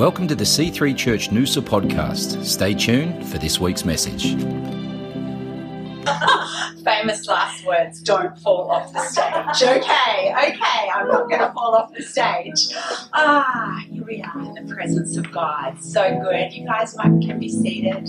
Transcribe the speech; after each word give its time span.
Welcome 0.00 0.26
to 0.28 0.34
the 0.34 0.44
C3 0.44 0.96
Church 0.96 1.28
Noosa 1.28 1.60
podcast. 1.60 2.42
Stay 2.46 2.72
tuned 2.72 3.28
for 3.28 3.36
this 3.36 3.60
week's 3.60 3.84
message. 3.84 4.32
Famous 6.82 7.26
last 7.26 7.66
words 7.66 8.00
don't 8.00 8.34
fall 8.38 8.70
off 8.70 8.94
the 8.94 9.02
stage. 9.02 9.62
Okay, 9.62 10.32
okay, 10.32 10.88
I'm 10.94 11.06
not 11.06 11.28
going 11.28 11.42
to 11.42 11.52
fall 11.52 11.76
off 11.76 11.92
the 11.92 12.02
stage. 12.02 12.68
Ah, 13.12 13.84
here 13.90 14.02
we 14.02 14.22
are 14.22 14.40
in 14.40 14.54
the 14.66 14.74
presence 14.74 15.18
of 15.18 15.30
God. 15.30 15.78
So 15.84 16.18
good. 16.22 16.54
You 16.54 16.64
guys 16.64 16.96
might 16.96 17.20
can 17.20 17.38
be 17.38 17.50
seated. 17.50 18.06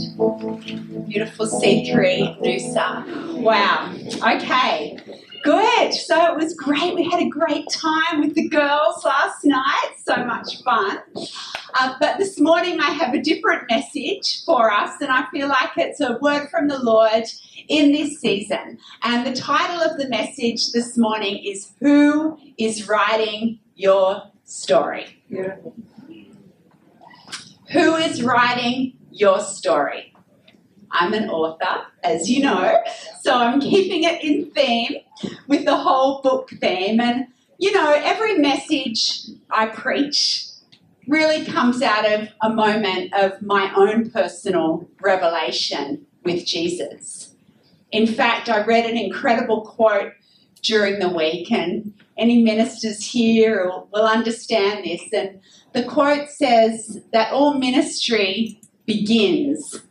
Beautiful 1.09 1.45
C3 1.45 2.39
Noosa. 2.39 3.41
Wow. 3.41 3.93
Okay. 4.37 4.97
Good. 5.43 5.93
So 5.93 6.31
it 6.31 6.37
was 6.37 6.53
great. 6.53 6.93
We 6.95 7.09
had 7.09 7.21
a 7.21 7.29
great 7.29 7.67
time 7.69 8.21
with 8.21 8.35
the 8.35 8.47
girls 8.47 9.03
last 9.03 9.43
night. 9.43 9.91
So 10.05 10.23
much 10.25 10.61
fun. 10.63 10.99
Uh, 11.73 11.95
but 11.99 12.17
this 12.17 12.39
morning 12.39 12.79
I 12.79 12.91
have 12.91 13.13
a 13.13 13.21
different 13.21 13.63
message 13.69 14.43
for 14.45 14.71
us, 14.71 14.99
and 15.01 15.11
I 15.11 15.25
feel 15.31 15.47
like 15.47 15.71
it's 15.77 16.01
a 16.01 16.17
word 16.21 16.49
from 16.49 16.67
the 16.67 16.79
Lord 16.79 17.23
in 17.67 17.91
this 17.91 18.19
season. 18.19 18.77
And 19.03 19.25
the 19.25 19.33
title 19.39 19.81
of 19.81 19.97
the 19.97 20.09
message 20.09 20.71
this 20.73 20.97
morning 20.97 21.43
is 21.43 21.71
Who 21.79 22.37
is 22.57 22.87
Writing 22.87 23.59
Your 23.75 24.23
Story? 24.43 25.23
Who 27.71 27.95
is 27.95 28.21
writing 28.21 28.97
your 29.11 29.39
story? 29.39 30.10
I'm 30.91 31.13
an 31.13 31.29
author, 31.29 31.85
as 32.03 32.29
you 32.29 32.43
know, 32.43 32.81
so 33.21 33.37
I'm 33.37 33.59
keeping 33.59 34.03
it 34.03 34.23
in 34.23 34.51
theme 34.51 35.01
with 35.47 35.65
the 35.65 35.77
whole 35.77 36.21
book 36.21 36.49
theme. 36.49 36.99
And, 36.99 37.27
you 37.57 37.71
know, 37.71 37.93
every 37.93 38.37
message 38.37 39.27
I 39.49 39.67
preach 39.67 40.47
really 41.07 41.45
comes 41.45 41.81
out 41.81 42.05
of 42.11 42.29
a 42.41 42.49
moment 42.49 43.13
of 43.13 43.41
my 43.41 43.73
own 43.75 44.09
personal 44.11 44.87
revelation 45.01 46.05
with 46.23 46.45
Jesus. 46.45 47.35
In 47.91 48.07
fact, 48.07 48.49
I 48.49 48.63
read 48.63 48.89
an 48.89 48.97
incredible 48.97 49.61
quote 49.61 50.13
during 50.61 50.99
the 50.99 51.09
week, 51.09 51.51
and 51.51 51.93
any 52.17 52.41
ministers 52.41 53.03
here 53.03 53.69
will 53.91 54.05
understand 54.05 54.85
this. 54.85 55.01
And 55.11 55.41
the 55.73 55.83
quote 55.83 56.29
says 56.29 57.01
that 57.11 57.33
all 57.33 57.55
ministry 57.55 58.61
begins 58.85 59.81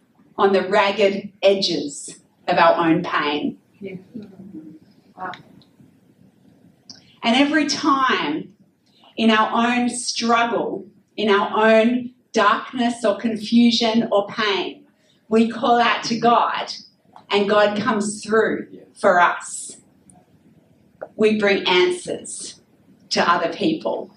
on 0.41 0.55
the 0.55 0.66
ragged 0.66 1.30
edges 1.42 2.19
of 2.48 2.56
our 2.56 2.88
own 2.88 3.02
pain. 3.02 3.58
Yeah. 3.78 3.96
And 7.22 7.36
every 7.36 7.66
time 7.66 8.55
in 9.18 9.30
our 9.30 9.50
own 9.52 9.91
struggle, 9.91 10.86
in 11.14 11.28
our 11.28 11.50
own 11.55 12.14
darkness 12.33 13.05
or 13.05 13.18
confusion 13.18 14.08
or 14.11 14.28
pain, 14.28 14.86
we 15.28 15.50
call 15.50 15.78
out 15.78 16.02
to 16.05 16.18
God 16.18 16.72
and 17.28 17.46
God 17.46 17.78
comes 17.78 18.24
through 18.24 18.66
for 18.98 19.20
us. 19.20 19.77
We 21.16 21.38
bring 21.38 21.68
answers 21.68 22.62
to 23.11 23.30
other 23.30 23.52
people. 23.52 24.11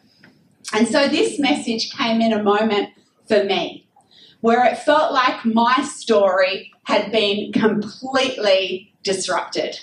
And 0.72 0.88
so 0.88 1.10
this 1.10 1.38
message 1.38 1.92
came 1.92 2.22
in 2.22 2.32
a 2.32 2.42
moment 2.42 2.92
for 3.28 3.44
me 3.44 3.84
where 4.44 4.66
it 4.66 4.78
felt 4.78 5.14
like 5.14 5.46
my 5.46 5.82
story 5.84 6.70
had 6.84 7.10
been 7.14 7.50
completely 7.54 8.94
disrupted, 9.02 9.80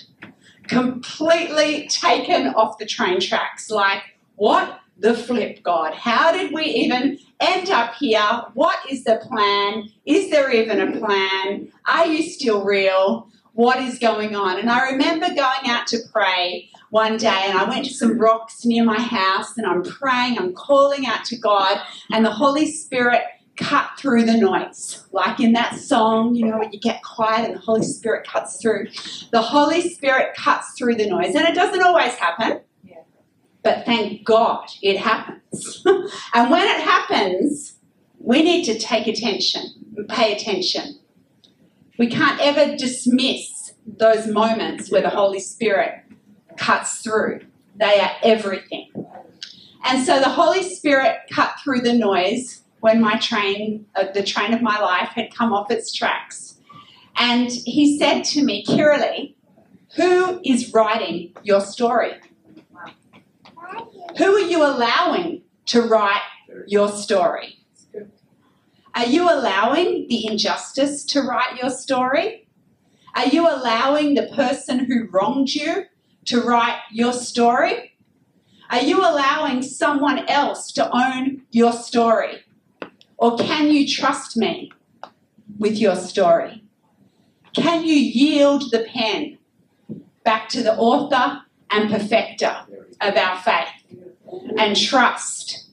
completely 0.67 1.87
taken 1.87 2.45
off 2.49 2.77
the 2.77 2.85
train 2.85 3.19
tracks. 3.19 3.71
Like, 3.71 4.03
what 4.35 4.79
the 4.99 5.15
flip, 5.15 5.63
God? 5.63 5.95
How 5.95 6.31
did 6.31 6.53
we 6.53 6.65
even 6.65 7.17
end 7.39 7.71
up 7.71 7.95
here? 7.95 8.43
What 8.53 8.77
is 8.87 9.03
the 9.03 9.15
plan? 9.27 9.89
Is 10.05 10.29
there 10.29 10.51
even 10.51 10.79
a 10.79 10.99
plan? 10.99 11.71
Are 11.87 12.05
you 12.05 12.21
still 12.21 12.63
real? 12.63 13.29
What 13.53 13.81
is 13.81 13.97
going 13.97 14.35
on? 14.35 14.59
And 14.59 14.69
I 14.69 14.91
remember 14.91 15.25
going 15.29 15.69
out 15.69 15.87
to 15.87 15.97
pray 16.13 16.69
one 16.91 17.17
day 17.17 17.45
and 17.47 17.57
I 17.57 17.67
went 17.67 17.85
to 17.85 17.93
some 17.95 18.19
rocks 18.19 18.63
near 18.63 18.83
my 18.83 19.01
house 19.01 19.57
and 19.57 19.65
I'm 19.65 19.81
praying, 19.81 20.37
I'm 20.37 20.53
calling 20.53 21.07
out 21.07 21.25
to 21.25 21.37
God, 21.37 21.81
and 22.11 22.23
the 22.23 22.31
Holy 22.31 22.71
Spirit 22.71 23.23
cut 23.61 23.91
through 23.97 24.25
the 24.25 24.37
noise. 24.37 25.05
Like 25.11 25.39
in 25.39 25.53
that 25.53 25.77
song, 25.77 26.35
you 26.35 26.45
know, 26.45 26.57
when 26.57 26.71
you 26.73 26.79
get 26.79 27.01
quiet 27.03 27.45
and 27.45 27.55
the 27.55 27.61
Holy 27.61 27.83
Spirit 27.83 28.27
cuts 28.27 28.61
through. 28.61 28.87
The 29.31 29.41
Holy 29.41 29.81
Spirit 29.81 30.35
cuts 30.35 30.73
through 30.77 30.95
the 30.95 31.07
noise. 31.07 31.35
And 31.35 31.47
it 31.47 31.55
doesn't 31.55 31.81
always 31.81 32.13
happen. 32.15 32.61
But 33.63 33.85
thank 33.85 34.25
God 34.25 34.67
it 34.81 34.97
happens. 34.97 35.83
and 36.33 36.49
when 36.49 36.67
it 36.67 36.81
happens, 36.81 37.75
we 38.19 38.41
need 38.41 38.63
to 38.65 38.77
take 38.77 39.07
attention, 39.07 39.61
pay 40.09 40.35
attention. 40.35 40.99
We 41.99 42.07
can't 42.07 42.39
ever 42.41 42.75
dismiss 42.75 43.73
those 43.85 44.25
moments 44.25 44.91
where 44.91 45.01
the 45.01 45.09
Holy 45.09 45.39
Spirit 45.39 46.03
cuts 46.57 47.01
through. 47.01 47.41
They 47.75 47.99
are 47.99 48.11
everything. 48.23 48.89
And 49.83 50.03
so 50.03 50.19
the 50.19 50.29
Holy 50.29 50.63
Spirit 50.63 51.17
cut 51.31 51.53
through 51.63 51.81
the 51.81 51.93
noise 51.93 52.60
when 52.81 52.99
my 52.99 53.17
train, 53.17 53.85
uh, 53.95 54.05
the 54.13 54.23
train 54.23 54.53
of 54.53 54.61
my 54.61 54.79
life, 54.79 55.09
had 55.09 55.33
come 55.33 55.53
off 55.53 55.71
its 55.71 55.93
tracks. 55.93 56.59
And 57.15 57.51
he 57.51 57.97
said 57.97 58.23
to 58.25 58.43
me, 58.43 58.65
Kiralee, 58.65 59.35
who 59.95 60.41
is 60.43 60.73
writing 60.73 61.33
your 61.43 61.61
story? 61.61 62.13
Who 64.17 64.35
are 64.35 64.39
you 64.39 64.63
allowing 64.63 65.43
to 65.67 65.81
write 65.81 66.21
your 66.67 66.89
story? 66.89 67.59
Are 68.93 69.05
you 69.05 69.23
allowing 69.23 70.07
the 70.09 70.27
injustice 70.27 71.05
to 71.05 71.21
write 71.21 71.57
your 71.61 71.69
story? 71.69 72.47
Are 73.15 73.27
you 73.27 73.47
allowing 73.47 74.15
the 74.15 74.27
person 74.35 74.85
who 74.85 75.07
wronged 75.11 75.53
you 75.53 75.85
to 76.25 76.41
write 76.41 76.79
your 76.91 77.13
story? 77.13 77.97
Are 78.69 78.81
you 78.81 78.99
allowing 79.01 79.61
someone 79.61 80.27
else 80.27 80.71
to 80.73 80.89
own 80.95 81.43
your 81.51 81.73
story? 81.73 82.43
Or 83.21 83.37
can 83.37 83.69
you 83.69 83.87
trust 83.87 84.35
me 84.35 84.71
with 85.59 85.77
your 85.77 85.95
story? 85.95 86.63
Can 87.53 87.83
you 87.83 87.93
yield 87.93 88.71
the 88.71 88.83
pen 88.91 89.37
back 90.23 90.49
to 90.49 90.63
the 90.63 90.75
author 90.75 91.43
and 91.69 91.91
perfecter 91.91 92.65
of 92.99 93.15
our 93.15 93.37
faith 93.37 93.99
and 94.57 94.75
trust 94.75 95.67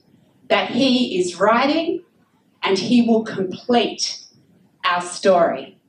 that 0.47 0.69
he 0.69 1.19
is 1.19 1.39
writing 1.39 2.03
and 2.61 2.77
he 2.77 3.01
will 3.01 3.23
complete 3.23 4.23
our 4.85 5.01
story? 5.01 5.79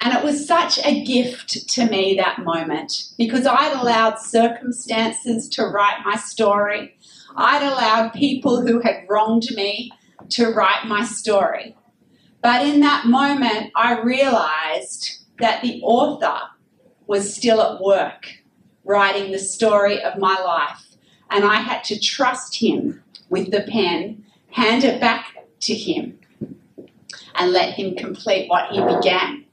And 0.00 0.12
it 0.12 0.22
was 0.22 0.46
such 0.46 0.78
a 0.84 1.02
gift 1.02 1.68
to 1.70 1.86
me 1.86 2.14
that 2.18 2.38
moment 2.38 3.08
because 3.18 3.46
I'd 3.46 3.72
allowed 3.72 4.20
circumstances 4.20 5.48
to 5.48 5.64
write 5.64 6.04
my 6.04 6.14
story. 6.14 6.96
I'd 7.34 7.64
allowed 7.64 8.12
people 8.12 8.60
who 8.60 8.80
had 8.80 9.06
wronged 9.08 9.48
me 9.56 9.90
to 10.30 10.48
write 10.48 10.86
my 10.86 11.04
story. 11.04 11.76
But 12.42 12.66
in 12.66 12.80
that 12.80 13.06
moment, 13.06 13.72
I 13.74 14.00
realized 14.00 15.24
that 15.38 15.62
the 15.62 15.80
author 15.82 16.38
was 17.06 17.34
still 17.34 17.60
at 17.60 17.80
work 17.80 18.26
writing 18.84 19.32
the 19.32 19.38
story 19.38 20.02
of 20.02 20.18
my 20.18 20.38
life. 20.40 20.96
And 21.30 21.44
I 21.44 21.56
had 21.56 21.82
to 21.84 21.98
trust 21.98 22.56
him 22.56 23.02
with 23.30 23.50
the 23.50 23.62
pen, 23.62 24.24
hand 24.50 24.84
it 24.84 25.00
back 25.00 25.34
to 25.60 25.74
him, 25.74 26.18
and 27.34 27.52
let 27.52 27.74
him 27.74 27.96
complete 27.96 28.48
what 28.48 28.70
he 28.70 28.80
began. 28.80 29.44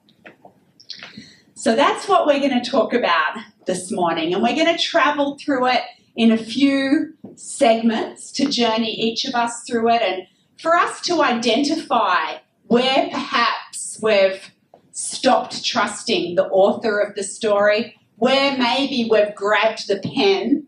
So 1.54 1.76
that's 1.76 2.08
what 2.08 2.26
we're 2.26 2.40
going 2.40 2.62
to 2.62 2.70
talk 2.70 2.94
about 2.94 3.38
this 3.66 3.92
morning. 3.92 4.34
And 4.34 4.44
we're 4.44 4.56
going 4.56 4.76
to 4.76 4.82
travel 4.82 5.38
through 5.38 5.68
it 5.68 5.82
in 6.16 6.32
a 6.32 6.38
few 6.38 7.14
segments 7.36 8.32
to 8.34 8.50
journey 8.50 8.92
each 8.92 9.26
of 9.26 9.34
us 9.34 9.64
through 9.64 9.90
it 9.90 10.02
and 10.02 10.28
for 10.62 10.76
us 10.76 11.02
to 11.02 11.22
identify 11.22 12.38
where 12.68 13.10
perhaps 13.10 14.00
we've 14.02 14.52
stopped 14.92 15.66
trusting 15.66 16.36
the 16.36 16.46
author 16.46 17.00
of 17.00 17.16
the 17.16 17.24
story, 17.24 17.96
where 18.18 18.58
maybe 18.58 19.08
we've 19.10 19.34
grabbed 19.36 19.88
the 19.88 20.00
pen 20.00 20.68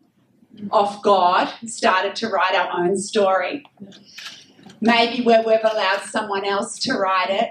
off 0.72 1.02
God 1.04 1.54
and 1.62 1.70
started 1.70 2.16
to 2.18 2.28
write 2.28 2.56
our 2.56 2.72
own 2.72 2.98
story, 2.98 3.64
maybe 4.82 5.24
where 5.24 5.44
we've 5.46 5.64
allowed 5.64 6.02
someone 6.02 6.46
else 6.46 6.80
to 6.80 6.94
write 6.94 7.30
it. 7.30 7.50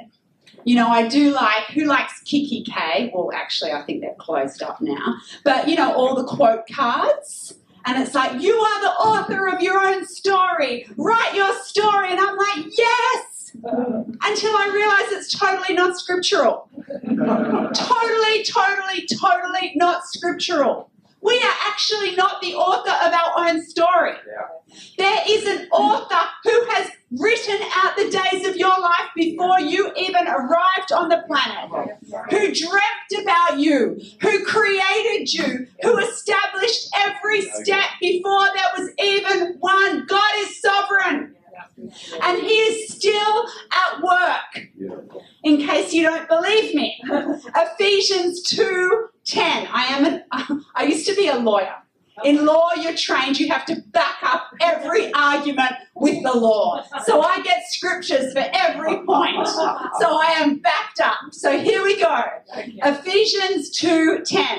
You 0.64 0.76
know, 0.76 0.88
I 0.88 1.08
do 1.08 1.30
like, 1.32 1.64
who 1.74 1.84
likes 1.84 2.20
kikki.K? 2.22 3.10
Well, 3.12 3.30
actually, 3.34 3.72
I 3.72 3.82
think 3.82 4.00
they're 4.00 4.14
closed 4.18 4.62
up 4.62 4.80
now. 4.80 5.16
But, 5.44 5.68
you 5.68 5.74
know, 5.76 5.92
all 5.92 6.14
the 6.14 6.24
quote 6.24 6.66
cards 6.72 7.54
and 7.84 8.02
it's 8.02 8.14
like, 8.14 8.40
you 8.40 8.54
are 8.54 8.80
the 8.82 8.90
author 8.90 9.48
of 9.48 9.60
your 9.60 9.78
own 9.78 10.06
story. 10.06 10.86
Write 10.96 11.34
your 11.34 11.52
story. 11.62 12.10
And 12.10 12.20
I'm 12.20 12.36
like, 12.36 12.72
yes. 12.76 13.52
Until 13.64 14.52
I 14.56 14.70
realize 14.72 15.12
it's 15.12 15.36
totally 15.36 15.74
not 15.74 15.98
scriptural. 15.98 16.68
totally, 17.04 18.44
totally, 18.44 19.06
totally 19.20 19.72
not 19.76 20.06
scriptural. 20.06 20.90
We 21.20 21.36
are 21.38 21.54
actually 21.66 22.16
not 22.16 22.40
the 22.40 22.54
author 22.54 22.90
of 22.90 23.12
our 23.12 23.48
own 23.48 23.62
story. 23.64 24.14
There 24.98 25.20
is 25.28 25.46
an 25.46 25.68
author 25.70 26.28
who 26.44 26.64
has 26.70 26.90
written 27.18 27.60
out 27.74 27.96
the 27.96 28.10
days 28.10 28.46
of 28.46 28.56
your 28.56 28.78
life 28.80 29.10
before 29.14 29.60
you 29.60 29.92
even 29.96 30.26
arrived 30.26 30.92
on 30.94 31.08
the 31.08 31.22
planet, 31.26 31.70
who 32.30 32.54
dreamt 32.54 33.22
about 33.22 33.58
you, 33.58 34.00
who 34.20 34.44
created 34.44 35.32
you, 35.32 35.66
who 35.82 35.98
established 35.98 36.88
every 36.96 37.42
step 37.42 37.84
before 38.00 38.46
there 38.54 38.72
was 38.78 38.90
even 39.02 39.56
one. 39.60 40.06
God 40.06 40.32
is 40.38 40.60
sovereign. 40.60 41.34
And 42.22 42.38
he 42.38 42.54
is 42.54 42.94
still 42.94 43.46
at 43.72 44.02
work. 44.02 44.68
In 45.42 45.58
case 45.58 45.92
you 45.92 46.04
don't 46.04 46.28
believe 46.28 46.74
me, 46.74 47.02
Ephesians 47.56 48.48
2:10. 48.52 49.68
I 49.72 49.86
am 49.90 50.04
an, 50.04 50.64
I 50.74 50.84
used 50.84 51.06
to 51.08 51.14
be 51.14 51.28
a 51.28 51.36
lawyer. 51.36 51.74
In 52.24 52.44
law, 52.44 52.70
you're 52.76 52.94
trained, 52.94 53.40
you 53.40 53.48
have 53.48 53.64
to 53.66 53.80
back 53.90 54.16
up 54.22 54.41
every 54.62 55.12
argument 55.12 55.72
with 55.94 56.22
the 56.22 56.32
law. 56.32 56.84
So 57.04 57.20
I 57.20 57.42
get 57.42 57.62
scriptures 57.68 58.32
for 58.32 58.44
every 58.52 59.04
point. 59.04 59.46
So 59.46 60.20
I 60.20 60.34
am 60.38 60.58
backed 60.58 61.00
up. 61.00 61.32
So 61.32 61.58
here 61.58 61.82
we 61.82 62.00
go. 62.00 62.24
Ephesians 62.54 63.70
2:10. 63.78 64.58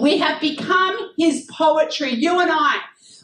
We 0.00 0.18
have 0.18 0.40
become 0.40 0.96
his 1.18 1.48
poetry, 1.50 2.14
you 2.14 2.38
and 2.40 2.50
I. 2.52 2.76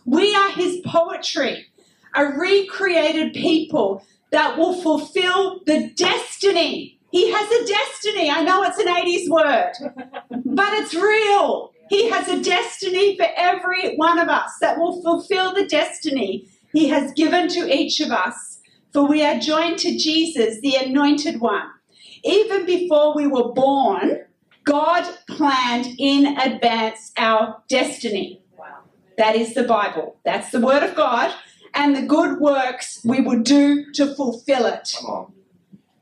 We 0.04 0.34
are 0.34 0.50
his 0.50 0.80
poetry, 0.84 1.66
a 2.14 2.26
recreated 2.26 3.34
people 3.34 4.02
that 4.32 4.58
will 4.58 4.74
fulfill 4.74 5.60
the 5.64 5.90
destiny. 5.90 6.98
He 7.12 7.30
has 7.30 7.50
a 7.50 7.66
destiny. 7.66 8.30
I 8.30 8.42
know 8.42 8.64
it's 8.64 8.78
an 8.78 8.88
80s 8.88 9.28
word, 9.28 9.72
but 10.44 10.72
it's 10.74 10.92
real. 10.94 11.72
He 11.88 12.10
has 12.10 12.28
a 12.28 12.42
destiny 12.42 13.16
for 13.16 13.26
every 13.36 13.96
one 13.96 14.18
of 14.18 14.28
us 14.28 14.52
that 14.60 14.78
will 14.78 15.02
fulfill 15.02 15.54
the 15.54 15.66
destiny 15.66 16.48
He 16.72 16.88
has 16.88 17.12
given 17.12 17.48
to 17.48 17.72
each 17.72 18.00
of 18.00 18.10
us. 18.10 18.60
For 18.92 19.06
we 19.06 19.24
are 19.24 19.38
joined 19.38 19.78
to 19.80 19.96
Jesus, 19.96 20.60
the 20.60 20.76
anointed 20.76 21.40
one. 21.40 21.68
Even 22.24 22.66
before 22.66 23.14
we 23.14 23.26
were 23.26 23.52
born, 23.52 24.24
God 24.64 25.06
planned 25.28 25.86
in 25.98 26.38
advance 26.38 27.12
our 27.16 27.62
destiny. 27.68 28.42
That 29.18 29.36
is 29.36 29.54
the 29.54 29.62
Bible. 29.62 30.16
That's 30.24 30.50
the 30.50 30.60
Word 30.60 30.82
of 30.82 30.94
God. 30.94 31.34
And 31.74 31.94
the 31.94 32.02
good 32.02 32.40
works 32.40 33.00
we 33.04 33.20
would 33.20 33.44
do 33.44 33.92
to 33.92 34.14
fulfill 34.14 34.66
it. 34.66 34.94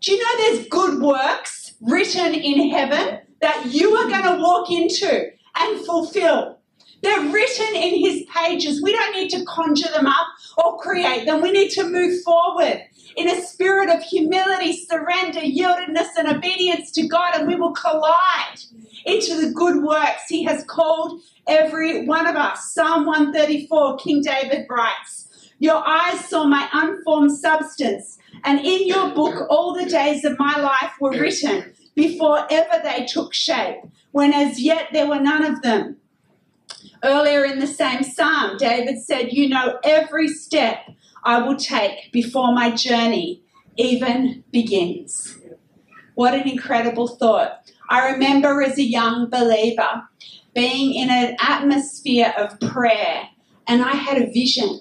Do 0.00 0.12
you 0.12 0.18
know 0.18 0.36
there's 0.38 0.68
good 0.68 1.02
works 1.02 1.74
written 1.80 2.32
in 2.32 2.70
heaven 2.70 3.20
that 3.40 3.66
you 3.66 3.94
are 3.96 4.08
going 4.08 4.22
to 4.22 4.42
walk 4.42 4.70
into? 4.70 5.30
And 5.56 5.84
fulfill. 5.86 6.58
They're 7.02 7.30
written 7.30 7.76
in 7.76 7.98
his 7.98 8.24
pages. 8.34 8.82
We 8.82 8.92
don't 8.92 9.14
need 9.14 9.28
to 9.30 9.44
conjure 9.44 9.90
them 9.92 10.06
up 10.06 10.26
or 10.56 10.78
create 10.78 11.26
them. 11.26 11.42
We 11.42 11.52
need 11.52 11.70
to 11.72 11.84
move 11.84 12.22
forward 12.22 12.80
in 13.16 13.28
a 13.28 13.42
spirit 13.42 13.90
of 13.90 14.02
humility, 14.02 14.72
surrender, 14.72 15.40
yieldedness, 15.40 16.08
and 16.16 16.28
obedience 16.28 16.90
to 16.92 17.06
God, 17.06 17.34
and 17.34 17.46
we 17.46 17.56
will 17.56 17.72
collide 17.72 18.58
into 19.04 19.38
the 19.40 19.52
good 19.52 19.82
works 19.82 20.22
He 20.28 20.44
has 20.44 20.64
called 20.64 21.20
every 21.46 22.06
one 22.06 22.26
of 22.26 22.36
us. 22.36 22.72
Psalm 22.72 23.04
134, 23.04 23.98
King 23.98 24.22
David 24.22 24.66
writes, 24.70 25.50
Your 25.58 25.86
eyes 25.86 26.24
saw 26.28 26.44
my 26.46 26.68
unformed 26.72 27.36
substance, 27.36 28.18
and 28.44 28.60
in 28.60 28.88
your 28.88 29.14
book 29.14 29.46
all 29.50 29.74
the 29.74 29.88
days 29.88 30.24
of 30.24 30.38
my 30.38 30.58
life 30.58 30.92
were 31.00 31.12
written 31.12 31.74
before 31.94 32.46
ever 32.50 32.82
they 32.82 33.04
took 33.04 33.34
shape 33.34 33.84
when 34.14 34.32
as 34.32 34.60
yet 34.60 34.86
there 34.92 35.08
were 35.08 35.18
none 35.18 35.44
of 35.44 35.60
them. 35.62 35.96
Earlier 37.02 37.44
in 37.44 37.58
the 37.58 37.66
same 37.66 38.04
psalm, 38.04 38.56
David 38.58 39.02
said, 39.02 39.32
You 39.32 39.48
know 39.48 39.80
every 39.82 40.28
step 40.28 40.88
I 41.24 41.42
will 41.42 41.56
take 41.56 42.12
before 42.12 42.54
my 42.54 42.70
journey 42.70 43.42
even 43.76 44.44
begins. 44.52 45.36
What 46.14 46.32
an 46.32 46.48
incredible 46.48 47.08
thought. 47.08 47.58
I 47.90 48.12
remember 48.12 48.62
as 48.62 48.78
a 48.78 48.84
young 48.84 49.28
believer 49.30 50.04
being 50.54 50.94
in 50.94 51.10
an 51.10 51.36
atmosphere 51.40 52.32
of 52.38 52.60
prayer, 52.60 53.24
and 53.66 53.82
I 53.82 53.94
had 53.96 54.22
a 54.22 54.32
vision 54.32 54.78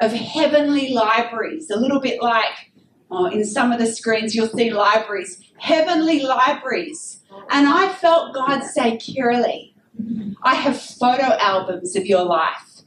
of 0.00 0.12
heavenly 0.12 0.92
libraries, 0.92 1.70
a 1.70 1.78
little 1.78 2.00
bit 2.00 2.20
like 2.20 2.69
oh, 3.10 3.26
in 3.26 3.44
some 3.44 3.72
of 3.72 3.78
the 3.78 3.86
screens 3.86 4.34
you'll 4.34 4.48
see 4.48 4.70
libraries, 4.70 5.40
heavenly 5.58 6.22
libraries 6.22 7.20
and 7.50 7.66
I 7.68 7.92
felt 7.94 8.34
God 8.34 8.62
say, 8.62 8.96
Kiralee, 8.96 9.74
I 10.42 10.54
have 10.54 10.80
photo 10.80 11.36
albums 11.38 11.96
of 11.96 12.06
your 12.06 12.24
life, 12.24 12.82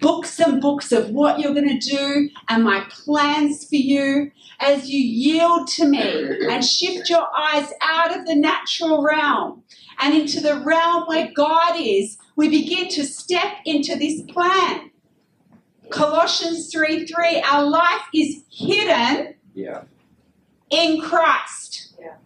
books 0.00 0.38
and 0.40 0.60
books 0.60 0.92
of 0.92 1.10
what 1.10 1.38
you're 1.38 1.54
going 1.54 1.78
to 1.78 1.90
do 1.90 2.30
and 2.48 2.64
my 2.64 2.84
plans 2.90 3.68
for 3.68 3.76
you. 3.76 4.30
As 4.60 4.88
you 4.88 5.00
yield 5.00 5.66
to 5.68 5.84
me 5.84 6.38
and 6.48 6.64
shift 6.64 7.10
your 7.10 7.26
eyes 7.36 7.72
out 7.82 8.16
of 8.16 8.24
the 8.24 8.36
natural 8.36 9.02
realm 9.02 9.64
and 10.00 10.14
into 10.14 10.40
the 10.40 10.60
realm 10.60 11.04
where 11.06 11.32
God 11.34 11.74
is, 11.76 12.16
we 12.36 12.48
begin 12.48 12.88
to 12.90 13.04
step 13.04 13.52
into 13.64 13.96
this 13.96 14.22
plan. 14.22 14.90
Colossians 15.90 16.70
3 16.72 17.04
3, 17.06 17.42
our 17.42 17.64
life 17.64 18.02
is 18.14 18.44
hidden 18.50 19.34
yeah. 19.54 19.82
in 20.70 21.00
Christ. 21.00 21.94
Yeah. 21.98 22.16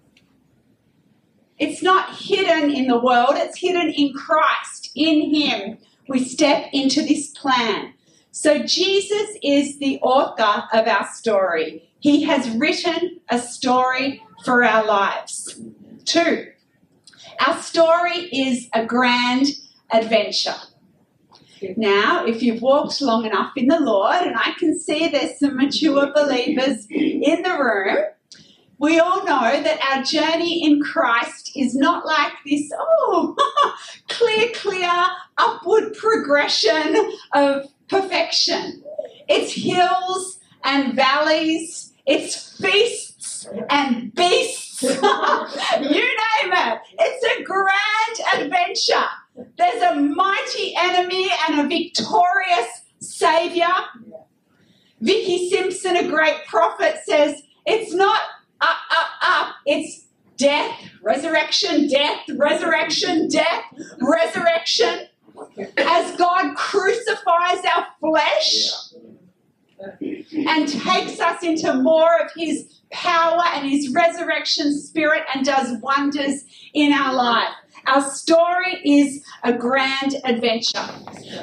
It's 1.59 1.83
not 1.83 2.17
hidden 2.17 2.71
in 2.71 2.89
the 2.89 2.99
world, 2.99 3.35
it's 3.35 3.59
hidden 3.59 3.91
in 3.91 4.13
Christ. 4.13 4.91
In 4.95 5.35
Him, 5.35 5.79
we 6.09 6.25
step 6.25 6.69
into 6.73 7.03
this 7.03 7.31
plan. 7.31 7.95
So, 8.31 8.61
Jesus 8.61 9.37
is 9.43 9.79
the 9.79 9.99
author 10.01 10.65
of 10.73 10.87
our 10.87 11.07
story. 11.09 11.91
He 12.01 12.23
has 12.25 12.49
written 12.51 13.21
a 13.29 13.39
story 13.39 14.23
for 14.45 14.63
our 14.63 14.87
lives. 14.87 15.61
Two, 16.05 16.47
our 17.45 17.61
story 17.61 18.29
is 18.33 18.69
a 18.73 18.87
grand 18.87 19.47
adventure. 19.91 20.55
Now, 21.77 22.25
if 22.25 22.43
you've 22.43 22.63
walked 22.63 23.01
long 23.01 23.27
enough 23.27 23.53
in 23.57 23.67
the 23.67 23.81
Lord, 23.81 24.23
and 24.23 24.37
I 24.37 24.53
can 24.59 24.79
see 24.79 25.09
there's 25.09 25.39
some 25.39 25.57
mature 25.57 26.13
believers 26.15 26.87
in 26.91 27.43
the 27.43 27.59
room, 27.59 27.99
we 28.79 29.01
all 29.01 29.25
know 29.25 29.63
that 29.63 29.81
our 29.83 30.03
journey 30.05 30.65
in 30.65 30.81
Christ 30.81 31.51
is 31.57 31.75
not 31.75 32.07
like 32.07 32.33
this, 32.47 32.71
oh, 32.79 33.35
clear, 34.09 34.51
clear, 34.55 34.91
upward 35.37 35.95
progression 35.95 37.13
of 37.35 37.67
perfection. 37.89 38.83
It's 39.29 39.53
hills 39.53 40.39
and 40.63 40.95
valleys, 40.95 41.93
it's 42.07 42.57
feasts 42.57 43.49
and 43.69 44.15
beasts. 44.15 44.83
you 44.83 44.99
name 45.01 46.53
it. 46.53 46.79
It's 46.99 47.41
a 47.41 47.43
grand 47.43 48.43
adventure. 48.43 49.09
There's 49.57 49.83
a 49.83 49.95
mighty 49.95 50.75
enemy 50.77 51.31
and 51.49 51.61
a 51.61 51.69
victorious 51.69 52.83
Savior. 53.01 53.67
Vicky 55.01 55.49
Simpson, 55.51 55.97
a 55.97 56.09
great 56.09 56.45
prophet, 56.47 56.97
says, 57.05 57.43
It's 57.67 57.95
not 57.95 58.21
up, 58.61 58.77
up, 58.91 59.09
up. 59.23 59.55
It's 59.65 60.07
death, 60.37 60.75
resurrection, 61.03 61.89
death, 61.89 62.21
resurrection, 62.35 63.29
death, 63.29 63.65
resurrection. 64.01 65.07
As 65.77 66.17
God 66.17 66.57
crucifies 66.57 67.59
our 67.77 67.87
flesh 68.01 68.71
and 70.33 70.69
takes 70.69 71.21
us 71.21 71.43
into 71.45 71.75
more 71.75 72.21
of 72.21 72.33
His 72.37 72.81
power 72.91 73.43
and 73.55 73.69
His 73.69 73.95
resurrection 73.95 74.77
spirit 74.81 75.23
and 75.33 75.45
does 75.45 75.81
wonders 75.81 76.45
in 76.75 76.93
our 76.93 77.15
life. 77.15 77.53
Our 77.89 78.03
story 78.11 78.81
is 78.85 79.25
a 79.43 79.53
grand 79.53 80.17
adventure. 80.25 80.89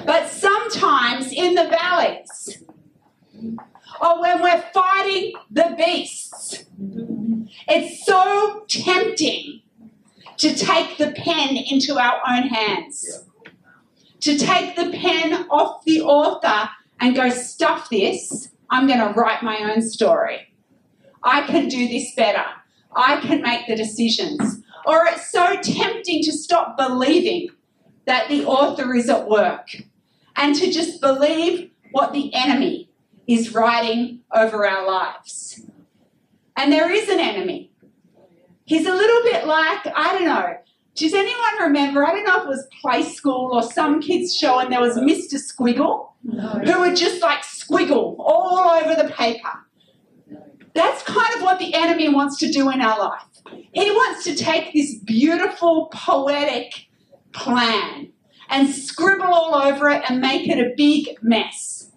But 0.05 0.29
sometimes 0.29 1.31
in 1.31 1.55
the 1.55 1.67
valleys, 1.67 2.63
or 4.01 4.21
when 4.21 4.41
we're 4.41 4.63
fighting 4.73 5.33
the 5.49 5.73
beasts. 5.77 6.65
It's 7.67 8.05
so 8.05 8.65
tempting 8.67 9.61
to 10.37 10.53
take 10.53 10.97
the 10.97 11.11
pen 11.11 11.57
into 11.57 11.97
our 11.97 12.21
own 12.29 12.43
hands, 12.43 13.25
to 14.19 14.37
take 14.37 14.75
the 14.75 14.91
pen 14.91 15.47
off 15.49 15.83
the 15.85 16.01
author 16.01 16.69
and 16.99 17.15
go, 17.15 17.29
stuff 17.29 17.89
this, 17.89 18.49
I'm 18.69 18.87
going 18.87 18.99
to 18.99 19.13
write 19.19 19.43
my 19.43 19.71
own 19.71 19.81
story. 19.81 20.53
I 21.23 21.41
can 21.47 21.67
do 21.67 21.87
this 21.87 22.13
better. 22.15 22.45
I 22.95 23.17
can 23.17 23.41
make 23.41 23.67
the 23.67 23.75
decisions. 23.75 24.61
Or 24.85 25.05
it's 25.07 25.31
so 25.31 25.55
tempting 25.61 26.23
to 26.23 26.31
stop 26.31 26.77
believing 26.77 27.49
that 28.05 28.29
the 28.29 28.45
author 28.45 28.93
is 28.95 29.09
at 29.09 29.27
work 29.27 29.67
and 30.35 30.55
to 30.55 30.71
just 30.71 31.01
believe 31.01 31.71
what 31.91 32.13
the 32.13 32.33
enemy 32.33 32.89
is 33.27 33.53
writing 33.53 34.19
over 34.33 34.67
our 34.67 34.85
lives. 34.85 35.61
And 36.55 36.71
there 36.71 36.91
is 36.91 37.09
an 37.09 37.19
enemy. 37.19 37.71
He's 38.65 38.85
a 38.85 38.93
little 38.93 39.23
bit 39.23 39.45
like, 39.45 39.87
I 39.95 40.13
don't 40.13 40.25
know, 40.25 40.55
does 40.95 41.13
anyone 41.13 41.61
remember? 41.61 42.05
I 42.05 42.11
don't 42.11 42.23
know 42.23 42.37
if 42.37 42.43
it 42.45 42.49
was 42.49 42.67
play 42.81 43.03
school 43.03 43.49
or 43.53 43.61
some 43.61 44.01
kids' 44.01 44.35
show, 44.35 44.59
and 44.59 44.71
there 44.71 44.79
was 44.79 44.97
Mr. 44.97 45.35
Squiggle, 45.35 46.09
no. 46.23 46.47
who 46.63 46.79
would 46.79 46.95
just 46.95 47.21
like 47.21 47.41
squiggle 47.43 48.15
all 48.17 48.69
over 48.69 48.95
the 48.95 49.09
paper. 49.09 49.49
That's 50.73 51.03
kind 51.03 51.35
of 51.35 51.41
what 51.41 51.59
the 51.59 51.73
enemy 51.73 52.09
wants 52.09 52.37
to 52.39 52.51
do 52.51 52.69
in 52.69 52.81
our 52.81 52.97
life. 52.97 53.34
He 53.49 53.91
wants 53.91 54.23
to 54.25 54.35
take 54.35 54.73
this 54.73 54.95
beautiful, 54.95 55.87
poetic 55.93 56.87
plan 57.33 58.11
and 58.49 58.69
scribble 58.69 59.33
all 59.33 59.55
over 59.55 59.89
it 59.89 60.03
and 60.09 60.21
make 60.21 60.47
it 60.47 60.59
a 60.59 60.73
big 60.75 61.17
mess. 61.21 61.91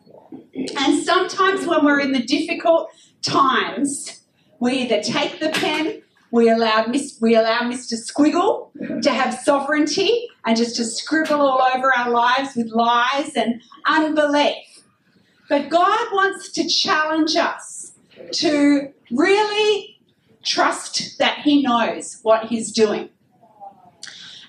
And 0.76 1.02
sometimes 1.02 1.66
when 1.66 1.84
we're 1.84 2.00
in 2.00 2.12
the 2.12 2.22
difficult 2.22 2.90
times, 3.22 4.22
we 4.60 4.72
either 4.72 5.02
take 5.02 5.40
the 5.40 5.50
pen, 5.50 6.02
we 6.30 6.50
allow, 6.50 6.86
we 7.20 7.36
allow 7.36 7.60
Mr. 7.60 7.94
Squiggle 7.94 9.02
to 9.02 9.10
have 9.10 9.34
sovereignty 9.34 10.28
and 10.44 10.56
just 10.56 10.76
to 10.76 10.84
scribble 10.84 11.40
all 11.40 11.62
over 11.74 11.96
our 11.96 12.10
lives 12.10 12.56
with 12.56 12.68
lies 12.68 13.34
and 13.36 13.60
unbelief. 13.86 14.56
But 15.48 15.70
God 15.70 16.06
wants 16.12 16.50
to 16.52 16.68
challenge 16.68 17.36
us 17.36 17.92
to 18.32 18.92
really 19.10 19.97
trust 20.48 21.18
that 21.18 21.40
He 21.40 21.62
knows 21.62 22.18
what 22.22 22.46
He's 22.46 22.72
doing. 22.72 23.10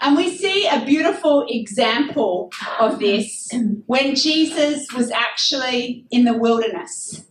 And 0.02 0.16
we 0.16 0.36
see 0.36 0.66
a 0.66 0.86
beautiful 0.86 1.46
example 1.50 2.52
of 2.80 3.00
this 3.00 3.50
when 3.86 4.16
Jesus 4.16 4.88
was 4.94 5.12
actually 5.12 6.06
in 6.10 6.24
the 6.24 6.38
wilderness 6.38 7.26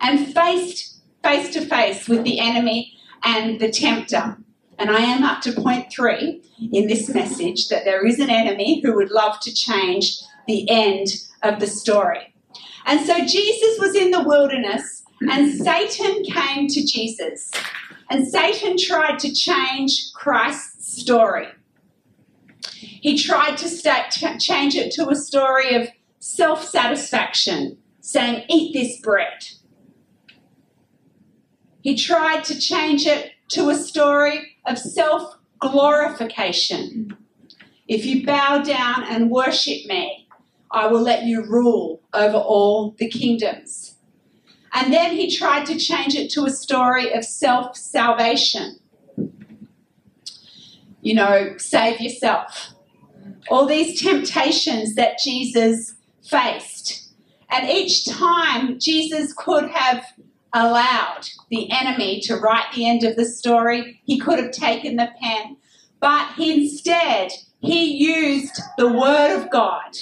and 0.00 0.34
faced 0.34 0.98
face 1.22 1.52
to 1.52 1.60
face 1.60 2.08
with 2.08 2.24
the 2.24 2.40
enemy 2.40 2.96
and 3.22 3.60
the 3.60 3.70
tempter. 3.70 4.38
And 4.78 4.90
I 4.90 5.00
am 5.00 5.24
up 5.24 5.42
to 5.42 5.52
point 5.52 5.92
three 5.92 6.42
in 6.72 6.86
this 6.86 7.08
message 7.08 7.68
that 7.68 7.84
there 7.84 8.06
is 8.06 8.18
an 8.18 8.30
enemy 8.30 8.80
who 8.80 8.94
would 8.94 9.10
love 9.10 9.40
to 9.40 9.52
change 9.52 10.18
the 10.46 10.68
end 10.70 11.08
of 11.42 11.60
the 11.60 11.66
story. 11.66 12.34
And 12.86 13.04
so 13.04 13.18
Jesus 13.24 13.78
was 13.78 13.94
in 13.94 14.12
the 14.12 14.22
wilderness, 14.22 15.02
and 15.20 15.52
Satan 15.52 16.24
came 16.24 16.68
to 16.68 16.86
Jesus. 16.86 17.50
And 18.10 18.26
Satan 18.26 18.76
tried 18.78 19.18
to 19.20 19.32
change 19.32 20.12
Christ's 20.14 21.00
story. 21.00 21.48
He 22.72 23.18
tried 23.18 23.56
to 23.58 24.38
change 24.38 24.74
it 24.74 24.92
to 24.92 25.08
a 25.08 25.14
story 25.14 25.74
of 25.74 25.88
self 26.18 26.64
satisfaction, 26.64 27.78
saying, 28.00 28.44
Eat 28.48 28.72
this 28.72 29.00
bread. 29.00 29.44
He 31.82 31.96
tried 31.96 32.44
to 32.44 32.58
change 32.58 33.06
it 33.06 33.32
to 33.50 33.68
a 33.68 33.74
story 33.74 34.56
of 34.66 34.78
self 34.78 35.36
glorification. 35.58 37.16
If 37.86 38.04
you 38.04 38.26
bow 38.26 38.62
down 38.62 39.04
and 39.04 39.30
worship 39.30 39.86
me, 39.86 40.28
I 40.70 40.86
will 40.86 41.00
let 41.00 41.24
you 41.24 41.44
rule 41.44 42.02
over 42.12 42.36
all 42.36 42.94
the 42.98 43.08
kingdoms. 43.08 43.97
And 44.72 44.92
then 44.92 45.16
he 45.16 45.34
tried 45.34 45.66
to 45.66 45.78
change 45.78 46.14
it 46.14 46.30
to 46.32 46.44
a 46.44 46.50
story 46.50 47.12
of 47.12 47.24
self 47.24 47.76
salvation. 47.76 48.78
You 51.00 51.14
know, 51.14 51.54
save 51.58 52.00
yourself. 52.00 52.74
All 53.50 53.66
these 53.66 54.00
temptations 54.00 54.94
that 54.94 55.18
Jesus 55.22 55.94
faced. 56.22 57.12
And 57.50 57.68
each 57.68 58.04
time 58.04 58.78
Jesus 58.78 59.32
could 59.32 59.70
have 59.70 60.04
allowed 60.52 61.28
the 61.50 61.70
enemy 61.70 62.20
to 62.20 62.36
write 62.36 62.72
the 62.74 62.86
end 62.86 63.04
of 63.04 63.16
the 63.16 63.24
story. 63.24 64.00
He 64.04 64.18
could 64.18 64.38
have 64.38 64.50
taken 64.50 64.96
the 64.96 65.10
pen, 65.20 65.56
but 66.00 66.38
instead, 66.38 67.32
he 67.60 67.96
used 67.96 68.60
the 68.76 68.92
word 68.92 69.36
of 69.36 69.50
God. 69.50 69.96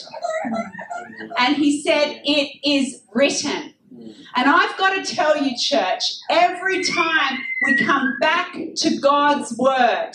And 1.38 1.56
he 1.56 1.82
said, 1.82 2.20
It 2.24 2.58
is 2.64 3.02
written. 3.14 3.74
And 4.34 4.48
I've 4.48 4.76
got 4.76 5.02
to 5.02 5.14
tell 5.14 5.42
you, 5.42 5.56
church, 5.56 6.02
every 6.30 6.82
time 6.84 7.38
we 7.64 7.76
come 7.76 8.16
back 8.20 8.54
to 8.76 8.98
God's 8.98 9.56
word 9.56 10.12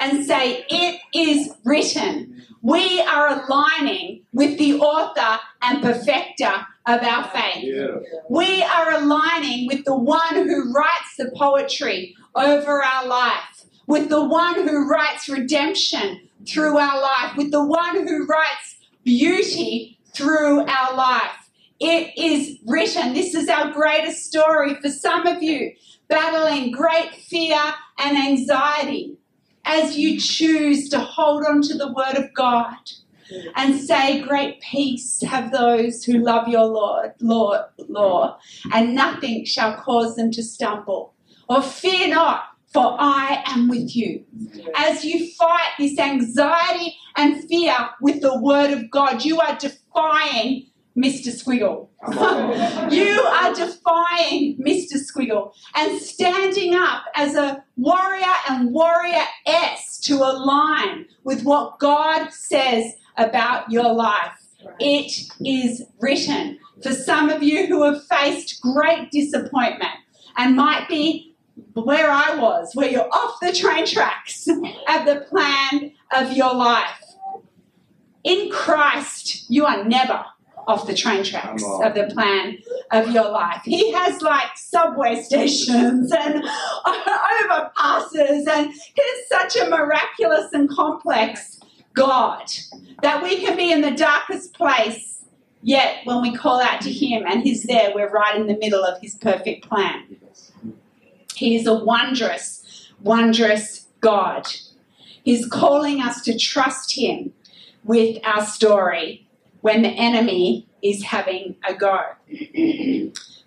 and 0.00 0.24
say, 0.24 0.64
It 0.68 1.00
is 1.14 1.50
written, 1.64 2.44
we 2.62 3.00
are 3.00 3.40
aligning 3.40 4.22
with 4.32 4.58
the 4.58 4.74
author 4.74 5.40
and 5.62 5.82
perfecter 5.82 6.52
of 6.86 7.02
our 7.02 7.24
faith. 7.28 7.64
Yeah. 7.64 7.98
We 8.28 8.62
are 8.62 8.92
aligning 8.92 9.66
with 9.66 9.84
the 9.84 9.96
one 9.96 10.34
who 10.34 10.72
writes 10.72 11.16
the 11.18 11.30
poetry 11.36 12.16
over 12.34 12.82
our 12.82 13.06
life, 13.06 13.64
with 13.86 14.08
the 14.08 14.24
one 14.24 14.66
who 14.66 14.88
writes 14.88 15.28
redemption 15.28 16.28
through 16.48 16.78
our 16.78 17.00
life, 17.00 17.36
with 17.36 17.50
the 17.50 17.64
one 17.64 18.06
who 18.06 18.26
writes 18.26 18.76
beauty 19.04 19.98
through 20.14 20.60
our 20.60 20.94
life. 20.96 21.37
It 21.80 22.12
is 22.16 22.58
written. 22.66 23.14
This 23.14 23.34
is 23.34 23.48
our 23.48 23.70
greatest 23.72 24.26
story 24.26 24.74
for 24.80 24.88
some 24.88 25.26
of 25.26 25.42
you 25.42 25.72
battling 26.08 26.72
great 26.72 27.14
fear 27.14 27.60
and 27.98 28.16
anxiety 28.16 29.16
as 29.64 29.96
you 29.96 30.18
choose 30.18 30.88
to 30.88 30.98
hold 30.98 31.44
on 31.44 31.62
to 31.62 31.76
the 31.76 31.92
Word 31.92 32.16
of 32.16 32.32
God 32.34 32.74
and 33.54 33.78
say, 33.78 34.22
Great 34.22 34.60
peace 34.60 35.22
have 35.22 35.52
those 35.52 36.02
who 36.04 36.14
love 36.14 36.48
your 36.48 36.64
Lord, 36.64 37.12
Lord, 37.20 37.60
law, 37.88 38.38
and 38.72 38.94
nothing 38.94 39.44
shall 39.44 39.76
cause 39.76 40.16
them 40.16 40.30
to 40.32 40.42
stumble. 40.42 41.14
Or 41.48 41.62
fear 41.62 42.08
not, 42.08 42.44
for 42.72 42.96
I 42.98 43.42
am 43.46 43.68
with 43.68 43.94
you. 43.94 44.24
As 44.74 45.04
you 45.04 45.30
fight 45.34 45.72
this 45.78 45.98
anxiety 45.98 46.96
and 47.16 47.44
fear 47.48 47.74
with 48.00 48.20
the 48.20 48.38
Word 48.38 48.70
of 48.70 48.90
God, 48.90 49.24
you 49.24 49.40
are 49.40 49.56
defying 49.56 50.67
Mr. 50.98 51.28
Squiggle. 51.28 51.88
you 52.92 53.20
are 53.20 53.54
defying 53.54 54.58
Mr. 54.58 54.96
Squiggle 54.96 55.52
and 55.76 56.00
standing 56.00 56.74
up 56.74 57.04
as 57.14 57.36
a 57.36 57.62
warrior 57.76 58.24
and 58.50 58.72
warrior 58.72 59.22
S 59.46 59.98
to 60.00 60.16
align 60.16 61.06
with 61.22 61.44
what 61.44 61.78
God 61.78 62.30
says 62.32 62.94
about 63.16 63.70
your 63.70 63.92
life. 63.92 64.32
It 64.80 65.12
is 65.44 65.84
written. 66.00 66.58
For 66.82 66.92
some 66.92 67.30
of 67.30 67.42
you 67.42 67.66
who 67.66 67.84
have 67.84 68.04
faced 68.06 68.60
great 68.60 69.10
disappointment 69.10 69.92
and 70.36 70.56
might 70.56 70.88
be 70.88 71.36
where 71.74 72.10
I 72.10 72.36
was, 72.36 72.70
where 72.74 72.90
you're 72.90 73.08
off 73.08 73.38
the 73.40 73.52
train 73.52 73.86
tracks 73.86 74.48
of 74.48 75.04
the 75.04 75.26
plan 75.28 75.92
of 76.12 76.32
your 76.32 76.54
life. 76.54 77.04
In 78.24 78.50
Christ, 78.50 79.48
you 79.48 79.64
are 79.64 79.84
never 79.84 80.24
off 80.68 80.86
the 80.86 80.94
train 80.94 81.24
tracks 81.24 81.64
of 81.64 81.94
the 81.94 82.10
plan 82.12 82.58
of 82.92 83.10
your 83.10 83.30
life. 83.30 83.62
He 83.64 83.90
has 83.92 84.20
like 84.20 84.56
subway 84.56 85.22
stations 85.22 86.12
and 86.12 86.44
overpasses, 86.86 88.46
and 88.46 88.70
he's 88.70 89.28
such 89.28 89.56
a 89.56 89.70
miraculous 89.70 90.52
and 90.52 90.68
complex 90.68 91.58
God 91.94 92.52
that 93.02 93.22
we 93.22 93.40
can 93.40 93.56
be 93.56 93.72
in 93.72 93.80
the 93.80 93.90
darkest 93.92 94.52
place, 94.52 95.24
yet 95.62 96.04
when 96.04 96.20
we 96.20 96.36
call 96.36 96.60
out 96.60 96.82
to 96.82 96.92
Him 96.92 97.24
and 97.26 97.42
He's 97.42 97.64
there, 97.64 97.92
we're 97.94 98.10
right 98.10 98.36
in 98.36 98.46
the 98.46 98.58
middle 98.58 98.84
of 98.84 99.00
His 99.00 99.14
perfect 99.14 99.66
plan. 99.66 100.16
He 101.34 101.56
is 101.56 101.66
a 101.66 101.74
wondrous, 101.74 102.92
wondrous 103.02 103.86
God. 104.00 104.46
He's 105.24 105.46
calling 105.46 106.00
us 106.00 106.20
to 106.22 106.38
trust 106.38 106.96
Him 106.96 107.32
with 107.84 108.18
our 108.24 108.44
story 108.44 109.27
when 109.68 109.82
the 109.82 109.90
enemy 109.90 110.66
is 110.82 111.02
having 111.02 111.54
a 111.68 111.74
go. 111.74 112.00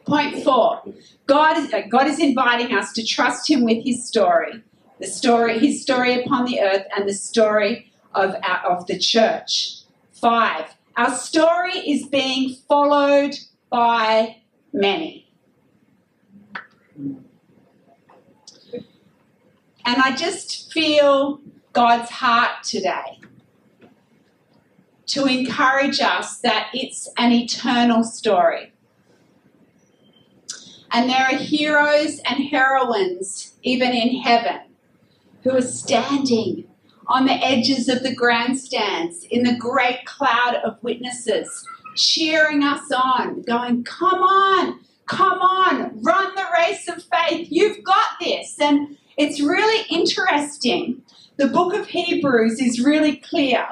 Point 0.06 0.44
four 0.44 0.84
God 1.26 1.58
is, 1.58 1.74
God 1.90 2.06
is 2.06 2.20
inviting 2.20 2.78
us 2.78 2.94
to 2.94 3.04
trust 3.04 3.50
Him 3.50 3.64
with 3.64 3.84
His 3.84 4.08
story, 4.08 4.62
the 5.00 5.08
story, 5.08 5.58
His 5.58 5.82
story 5.82 6.22
upon 6.22 6.46
the 6.46 6.62
earth, 6.62 6.86
and 6.96 7.10
the 7.10 7.14
story 7.16 7.92
of, 8.14 8.36
our, 8.44 8.60
of 8.72 8.86
the 8.86 9.00
church. 9.00 9.80
Five, 10.12 10.76
our 10.96 11.16
story 11.16 11.80
is 11.80 12.06
being 12.06 12.56
followed 12.68 13.34
by 13.72 14.38
many. 14.72 15.28
And 19.84 19.98
I 20.08 20.16
just 20.16 20.72
feel 20.72 21.42
God's 21.74 22.12
heart 22.12 22.64
today 22.64 23.21
to 25.12 25.26
encourage 25.26 26.00
us 26.00 26.38
that 26.38 26.70
it's 26.74 27.10
an 27.18 27.34
eternal 27.34 28.02
story. 28.02 28.72
And 30.90 31.10
there 31.10 31.26
are 31.26 31.36
heroes 31.36 32.22
and 32.26 32.46
heroines, 32.46 33.56
even 33.62 33.92
in 33.92 34.22
heaven, 34.22 34.62
who 35.44 35.52
are 35.52 35.62
standing 35.62 36.66
on 37.08 37.26
the 37.26 37.34
edges 37.34 37.90
of 37.90 38.04
the 38.04 38.16
grandstands 38.16 39.26
in 39.30 39.44
the 39.44 39.56
great 39.56 40.06
cloud 40.06 40.56
of 40.64 40.82
witnesses, 40.82 41.66
cheering 41.98 42.64
us 42.64 42.90
on, 42.94 43.42
going, 43.42 43.84
Come 43.84 44.22
on, 44.22 44.80
come 45.08 45.40
on, 45.40 46.02
run 46.02 46.36
the 46.36 46.46
race 46.54 46.88
of 46.88 47.04
faith. 47.04 47.50
You've 47.52 47.84
got 47.84 48.08
this. 48.22 48.56
And 48.62 48.98
it's 49.18 49.42
really 49.42 49.86
interesting. 49.90 51.02
The 51.36 51.48
book 51.48 51.74
of 51.74 51.88
Hebrews 51.88 52.62
is 52.62 52.82
really 52.82 53.18
clear. 53.18 53.68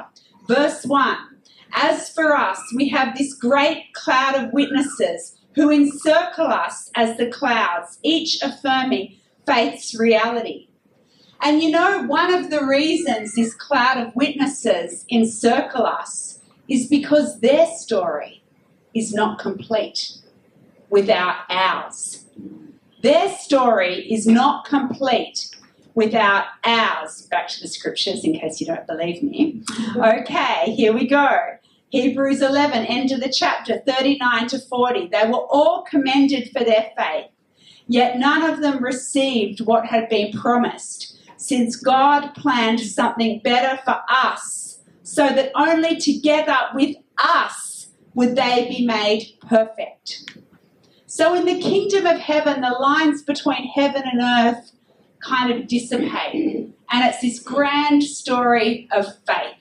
Verse 0.50 0.86
1 0.86 1.29
as 1.74 2.10
for 2.10 2.36
us, 2.36 2.60
we 2.76 2.90
have 2.90 3.18
this 3.18 3.34
great 3.34 3.94
cloud 3.94 4.36
of 4.36 4.54
witnesses 4.54 5.38
who 5.56 5.72
encircle 5.72 6.48
us 6.48 6.90
as 6.96 7.18
the 7.18 7.28
clouds, 7.28 8.00
each 8.04 8.42
affirming 8.42 9.16
faith's 9.46 9.98
reality. 10.00 10.68
And 11.42 11.62
you 11.62 11.72
know, 11.72 12.04
one 12.04 12.34
of 12.34 12.50
the 12.50 12.66
reasons 12.66 13.36
this 13.36 13.54
cloud 13.54 13.98
of 13.98 14.16
witnesses 14.16 15.06
encircle 15.10 15.86
us 15.86 16.40
is 16.68 16.88
because 16.88 17.40
their 17.40 17.66
story 17.66 18.44
is 18.94 19.14
not 19.14 19.40
complete 19.40 20.18
without 20.90 21.38
ours. 21.50 22.26
Their 23.02 23.30
story 23.30 24.12
is 24.12 24.28
not 24.28 24.66
complete 24.66 25.50
without 25.96 26.46
ours. 26.64 27.28
Back 27.32 27.48
to 27.50 27.62
the 27.62 27.68
scriptures 27.68 28.24
in 28.24 28.38
case 28.38 28.60
you 28.60 28.68
don't 28.68 28.86
believe 28.88 29.24
me. 29.24 29.62
Mm-hmm. 29.64 30.22
Okay, 30.22 30.74
here 30.76 30.94
we 30.94 31.08
go. 31.08 31.59
Hebrews 31.90 32.44
11, 32.44 32.86
end 32.86 33.12
of 33.12 33.20
the 33.20 33.34
chapter, 33.36 33.80
39 33.80 34.48
to 34.50 34.60
40. 34.60 35.08
They 35.08 35.26
were 35.26 35.46
all 35.50 35.84
commended 35.90 36.52
for 36.52 36.64
their 36.64 36.92
faith, 36.96 37.32
yet 37.88 38.20
none 38.20 38.48
of 38.48 38.62
them 38.62 38.84
received 38.84 39.62
what 39.62 39.88
had 39.88 40.08
been 40.08 40.32
promised, 40.32 41.18
since 41.38 41.76
God 41.76 42.36
planned 42.36 42.80
something 42.80 43.42
better 43.44 43.82
for 43.84 44.02
us, 44.08 44.82
so 45.02 45.30
that 45.30 45.52
only 45.56 45.98
together 45.98 46.58
with 46.76 46.96
us 47.18 47.88
would 48.14 48.36
they 48.36 48.68
be 48.70 48.86
made 48.86 49.28
perfect. 49.48 50.32
So, 51.08 51.34
in 51.34 51.46
the 51.46 51.60
kingdom 51.60 52.06
of 52.06 52.20
heaven, 52.20 52.62
the 52.62 52.70
lines 52.70 53.24
between 53.24 53.68
heaven 53.68 54.04
and 54.06 54.22
earth 54.22 54.74
kind 55.24 55.52
of 55.52 55.68
dissipate. 55.68 56.70
And 56.92 57.06
it's 57.06 57.22
this 57.22 57.40
grand 57.40 58.04
story 58.04 58.88
of 58.92 59.06
faith 59.26 59.59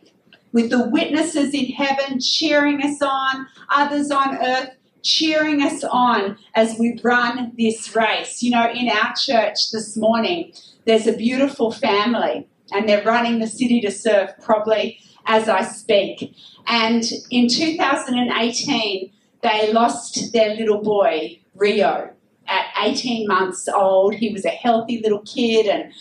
with 0.52 0.70
the 0.70 0.88
witnesses 0.88 1.52
in 1.54 1.66
heaven 1.66 2.20
cheering 2.20 2.82
us 2.82 3.00
on, 3.02 3.46
others 3.70 4.10
on 4.10 4.36
earth 4.38 4.70
cheering 5.02 5.62
us 5.62 5.84
on 5.84 6.36
as 6.54 6.78
we 6.78 6.98
run 7.02 7.52
this 7.56 7.94
race. 7.94 8.42
You 8.42 8.52
know, 8.52 8.70
in 8.70 8.88
our 8.88 9.14
church 9.14 9.70
this 9.70 9.96
morning, 9.96 10.52
there's 10.86 11.06
a 11.06 11.16
beautiful 11.16 11.72
family 11.72 12.48
and 12.72 12.88
they're 12.88 13.04
running 13.04 13.38
the 13.38 13.46
city 13.46 13.80
to 13.80 13.90
serve 13.90 14.30
probably 14.42 15.00
as 15.26 15.48
I 15.48 15.62
speak. 15.62 16.34
And 16.66 17.04
in 17.30 17.48
2018, 17.48 19.12
they 19.42 19.72
lost 19.72 20.32
their 20.32 20.54
little 20.54 20.82
boy, 20.82 21.40
Rio, 21.54 22.10
at 22.46 22.66
18 22.82 23.26
months 23.26 23.68
old. 23.68 24.14
He 24.14 24.32
was 24.32 24.44
a 24.44 24.50
healthy 24.50 25.00
little 25.02 25.22
kid 25.22 25.66
and 25.66 25.92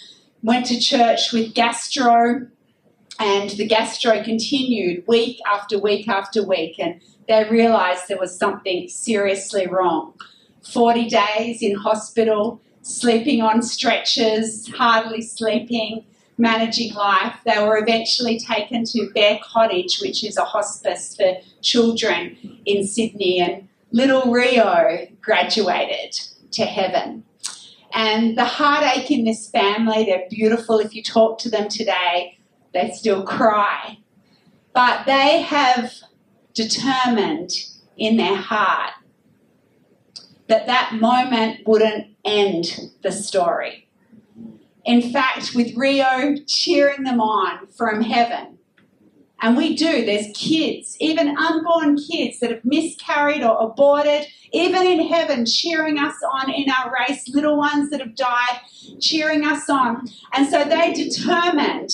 went 0.41 0.65
to 0.67 0.79
church 0.79 1.31
with 1.31 1.53
gastro. 1.53 2.47
And 3.19 3.49
the 3.51 3.67
gastro 3.67 4.23
continued 4.23 5.03
week 5.07 5.39
after 5.51 5.79
week 5.79 6.07
after 6.07 6.45
week. 6.45 6.75
And 6.79 7.01
they 7.27 7.47
realised 7.49 8.07
there 8.07 8.19
was 8.19 8.37
something 8.37 8.87
seriously 8.87 9.67
wrong. 9.67 10.13
40 10.71 11.09
days 11.09 11.61
in 11.61 11.75
hospital, 11.75 12.61
sleeping 12.81 13.41
on 13.41 13.61
stretchers, 13.61 14.67
hardly 14.75 15.21
sleeping, 15.21 16.05
managing 16.37 16.93
life. 16.93 17.35
They 17.45 17.59
were 17.63 17.77
eventually 17.77 18.39
taken 18.39 18.83
to 18.85 19.09
Bear 19.13 19.39
Cottage, 19.43 19.99
which 20.01 20.23
is 20.23 20.37
a 20.37 20.43
hospice 20.43 21.15
for 21.15 21.37
children 21.61 22.59
in 22.65 22.85
Sydney, 22.85 23.39
and 23.39 23.67
little 23.91 24.31
Rio 24.31 25.07
graduated 25.21 26.19
to 26.51 26.65
heaven. 26.65 27.23
And 27.93 28.37
the 28.37 28.45
heartache 28.45 29.09
in 29.09 29.23
this 29.23 29.49
family, 29.49 30.05
they're 30.05 30.27
beautiful. 30.29 30.79
If 30.79 30.93
you 30.93 31.01
talk 31.01 31.39
to 31.39 31.49
them 31.49 31.67
today, 31.69 32.36
they 32.77 32.91
still 32.91 33.23
cry. 33.23 33.97
But 34.73 35.05
they 35.05 35.41
have 35.41 35.91
determined 36.53 37.51
in 37.97 38.17
their 38.17 38.35
heart 38.35 38.93
that 40.47 40.67
that 40.67 40.93
moment 40.93 41.67
wouldn't 41.67 42.15
end 42.23 42.91
the 43.01 43.11
story 43.11 43.87
in 44.87 45.11
fact, 45.11 45.53
with 45.53 45.75
Rio 45.75 46.37
cheering 46.47 47.03
them 47.03 47.19
on 47.19 47.67
from 47.67 48.01
heaven. 48.01 48.57
And 49.41 49.55
we 49.55 49.75
do, 49.75 50.05
there's 50.05 50.27
kids, 50.33 50.95
even 50.99 51.37
unborn 51.37 51.97
kids 51.97 52.39
that 52.39 52.49
have 52.49 52.65
miscarried 52.65 53.43
or 53.43 53.69
aborted, 53.69 54.25
even 54.53 54.87
in 54.87 55.07
heaven, 55.07 55.45
cheering 55.45 55.99
us 55.99 56.15
on 56.33 56.49
in 56.49 56.71
our 56.71 56.91
race, 57.01 57.27
little 57.27 57.57
ones 57.57 57.91
that 57.91 57.99
have 57.99 58.15
died, 58.15 58.61
cheering 58.99 59.45
us 59.45 59.69
on. 59.69 60.07
And 60.33 60.49
so 60.49 60.63
they 60.63 60.93
determined 60.93 61.91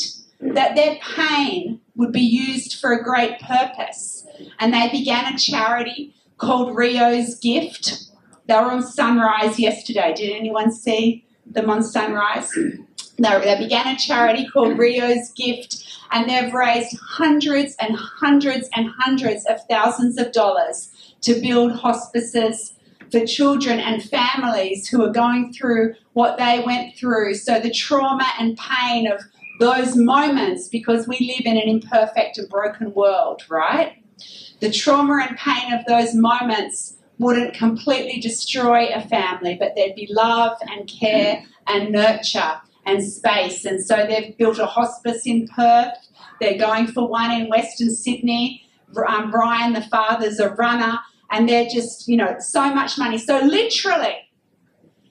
that 0.51 0.75
their 0.75 0.97
pain 1.15 1.79
would 1.95 2.11
be 2.11 2.21
used 2.21 2.79
for 2.79 2.91
a 2.91 3.03
great 3.03 3.39
purpose. 3.39 4.25
And 4.59 4.73
they 4.73 4.89
began 4.89 5.33
a 5.33 5.37
charity 5.37 6.13
called 6.37 6.75
Rio's 6.75 7.35
Gift. 7.35 8.05
They 8.47 8.55
were 8.55 8.71
on 8.71 8.83
Sunrise 8.83 9.59
yesterday. 9.59 10.13
Did 10.15 10.35
anyone 10.35 10.71
see 10.71 11.25
them 11.45 11.69
on 11.69 11.83
Sunrise? 11.83 12.51
They, 13.17 13.55
began 13.59 13.87
a 13.87 13.97
charity 13.97 14.47
called 14.47 14.77
Rio's 14.77 15.31
Gift, 15.31 15.85
and 16.11 16.27
they've 16.27 16.53
raised 16.53 16.97
hundreds 16.99 17.75
and 17.79 17.95
hundreds 17.95 18.67
and 18.75 18.89
hundreds 18.97 19.45
of 19.45 19.59
thousands 19.69 20.17
of 20.17 20.33
dollars 20.33 20.89
to 21.21 21.39
build 21.39 21.73
hospices 21.73 22.73
for 23.11 23.25
children 23.25 23.79
and 23.79 24.03
families 24.03 24.87
who 24.87 25.03
are 25.03 25.11
going 25.11 25.53
through 25.53 25.93
what 26.13 26.37
they 26.37 26.63
went 26.65 26.97
through. 26.97 27.35
So, 27.35 27.59
the 27.59 27.71
trauma 27.71 28.25
and 28.39 28.57
pain 28.57 29.07
of 29.07 29.21
those 29.59 29.95
moments, 29.95 30.67
because 30.67 31.07
we 31.07 31.19
live 31.19 31.45
in 31.45 31.57
an 31.57 31.67
imperfect 31.67 32.37
and 32.37 32.49
broken 32.49 32.93
world, 32.93 33.43
right? 33.49 33.97
The 34.59 34.71
trauma 34.71 35.25
and 35.27 35.37
pain 35.37 35.73
of 35.73 35.85
those 35.85 36.15
moments 36.15 36.97
wouldn't 37.19 37.53
completely 37.53 38.19
destroy 38.19 38.87
a 38.87 39.01
family, 39.01 39.55
but 39.59 39.73
there'd 39.75 39.95
be 39.95 40.07
love 40.11 40.57
and 40.61 40.87
care 40.87 41.43
and 41.67 41.91
nurture 41.91 42.61
and 42.85 43.03
space. 43.03 43.65
And 43.65 43.83
so 43.83 44.05
they've 44.07 44.37
built 44.37 44.59
a 44.59 44.65
hospice 44.65 45.25
in 45.25 45.47
Perth. 45.47 45.93
They're 46.41 46.57
going 46.57 46.87
for 46.87 47.07
one 47.07 47.31
in 47.31 47.49
Western 47.49 47.91
Sydney. 47.91 48.63
Um, 49.07 49.31
Brian, 49.31 49.73
the 49.73 49.81
father's 49.81 50.39
a 50.39 50.49
runner, 50.49 50.99
and 51.31 51.47
they're 51.47 51.69
just, 51.69 52.07
you 52.07 52.17
know, 52.17 52.35
so 52.39 52.73
much 52.73 52.97
money. 52.97 53.17
So 53.17 53.39
literally, 53.39 54.17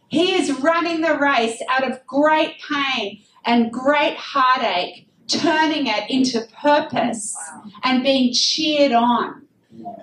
he 0.08 0.34
is 0.34 0.52
running 0.60 1.00
the 1.00 1.16
race 1.16 1.60
out 1.70 1.90
of 1.90 2.06
great 2.06 2.56
pain 2.70 3.21
and 3.44 3.72
great 3.72 4.16
heartache, 4.16 5.08
turning 5.28 5.86
it 5.86 6.10
into 6.10 6.46
purpose 6.60 7.36
and 7.82 8.02
being 8.02 8.32
cheered 8.32 8.92
on 8.92 9.46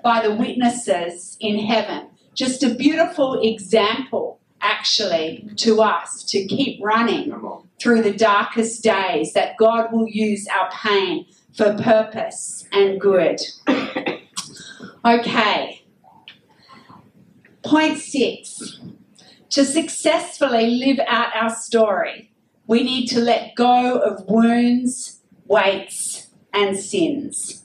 by 0.02 0.20
the 0.26 0.34
witnesses 0.34 1.36
in 1.40 1.58
heaven. 1.58 2.08
Just 2.34 2.62
a 2.62 2.74
beautiful 2.74 3.40
example 3.40 4.40
actually 4.60 5.48
to 5.56 5.80
us 5.80 6.24
to 6.24 6.44
keep 6.46 6.82
running 6.82 7.32
through 7.80 8.02
the 8.02 8.12
darkest 8.12 8.82
days, 8.82 9.32
that 9.32 9.56
God 9.56 9.92
will 9.92 10.08
use 10.08 10.46
our 10.48 10.70
pain 10.70 11.26
for 11.56 11.76
purpose 11.76 12.66
and 12.72 13.00
good. 13.00 13.40
okay. 15.04 15.82
Point 17.62 17.98
six 17.98 18.80
to 19.50 19.64
successfully 19.64 20.70
live 20.76 21.00
out 21.08 21.34
our 21.34 21.50
story, 21.50 22.29
we 22.70 22.84
need 22.84 23.08
to 23.08 23.18
let 23.18 23.56
go 23.56 23.98
of 23.98 24.24
wounds, 24.28 25.22
weights, 25.46 26.28
and 26.54 26.78
sins. 26.78 27.64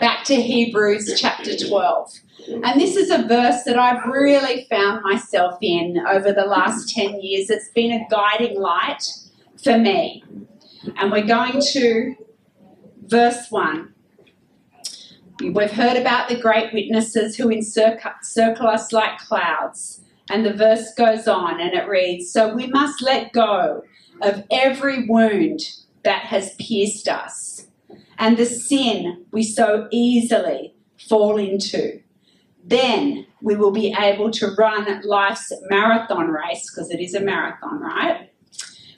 Back 0.00 0.24
to 0.24 0.34
Hebrews 0.34 1.14
chapter 1.16 1.56
12. 1.56 2.10
And 2.64 2.80
this 2.80 2.96
is 2.96 3.10
a 3.10 3.28
verse 3.28 3.62
that 3.62 3.78
I've 3.78 4.04
really 4.06 4.66
found 4.68 5.04
myself 5.04 5.56
in 5.62 6.04
over 6.04 6.32
the 6.32 6.46
last 6.46 6.92
10 6.92 7.20
years. 7.20 7.48
It's 7.48 7.68
been 7.68 7.92
a 7.92 8.04
guiding 8.10 8.60
light 8.60 9.04
for 9.62 9.78
me. 9.78 10.24
And 10.96 11.12
we're 11.12 11.24
going 11.24 11.62
to 11.74 12.16
verse 13.06 13.50
1. 13.50 13.94
We've 15.42 15.70
heard 15.70 15.96
about 15.96 16.28
the 16.28 16.40
great 16.40 16.74
witnesses 16.74 17.36
who 17.36 17.48
encircle 17.52 18.66
us 18.66 18.92
like 18.92 19.18
clouds. 19.18 20.00
And 20.30 20.46
the 20.46 20.52
verse 20.52 20.94
goes 20.94 21.26
on 21.28 21.60
and 21.60 21.74
it 21.74 21.88
reads 21.88 22.32
So 22.32 22.54
we 22.54 22.68
must 22.68 23.02
let 23.02 23.32
go 23.32 23.82
of 24.22 24.44
every 24.50 25.06
wound 25.06 25.60
that 26.04 26.22
has 26.22 26.54
pierced 26.54 27.08
us 27.08 27.66
and 28.18 28.36
the 28.36 28.46
sin 28.46 29.24
we 29.32 29.42
so 29.42 29.88
easily 29.90 30.74
fall 30.96 31.36
into 31.36 32.00
then 32.64 33.26
we 33.42 33.56
will 33.56 33.70
be 33.70 33.94
able 33.98 34.30
to 34.30 34.54
run 34.56 35.00
life's 35.04 35.52
marathon 35.68 36.28
race, 36.28 36.70
because 36.70 36.90
it 36.90 37.00
is 37.00 37.14
a 37.14 37.20
marathon, 37.20 37.80
right? 37.80 38.30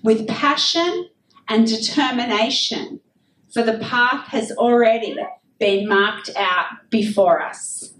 With 0.02 0.26
passion 0.26 1.08
and 1.48 1.66
determination, 1.66 3.00
for 3.52 3.62
the 3.62 3.78
path 3.78 4.26
has 4.28 4.50
already 4.52 5.16
been 5.58 5.88
marked 5.88 6.30
out 6.36 6.90
before 6.90 7.40
us. 7.40 7.94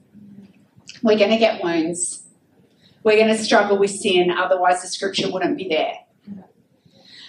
We're 1.03 1.19
going 1.19 1.31
to 1.31 1.39
get 1.39 1.63
wounds. 1.63 2.22
We're 3.05 3.17
going 3.17 3.37
to 3.37 3.43
struggle 3.43 3.79
with 3.79 3.91
sin, 3.91 4.31
otherwise, 4.31 4.83
the 4.83 4.89
scripture 4.89 5.31
wouldn't 5.31 5.57
be 5.57 5.69
there. 5.69 5.95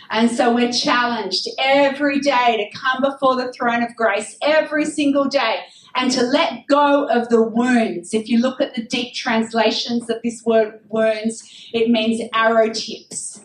And 0.09 0.29
so 0.29 0.53
we're 0.53 0.71
challenged 0.71 1.47
every 1.57 2.19
day 2.19 2.57
to 2.57 2.77
come 2.77 3.01
before 3.01 3.35
the 3.35 3.51
throne 3.51 3.81
of 3.81 3.95
grace 3.95 4.37
every 4.43 4.85
single 4.85 5.25
day 5.25 5.61
and 5.95 6.11
to 6.11 6.21
let 6.21 6.67
go 6.67 7.07
of 7.07 7.29
the 7.29 7.41
wounds. 7.41 8.13
If 8.13 8.29
you 8.29 8.37
look 8.39 8.61
at 8.61 8.75
the 8.75 8.83
deep 8.83 9.15
translations 9.15 10.09
of 10.11 10.21
this 10.23 10.43
word 10.45 10.81
wounds, 10.89 11.69
it 11.73 11.89
means 11.89 12.21
arrow 12.33 12.69
tips. 12.69 13.41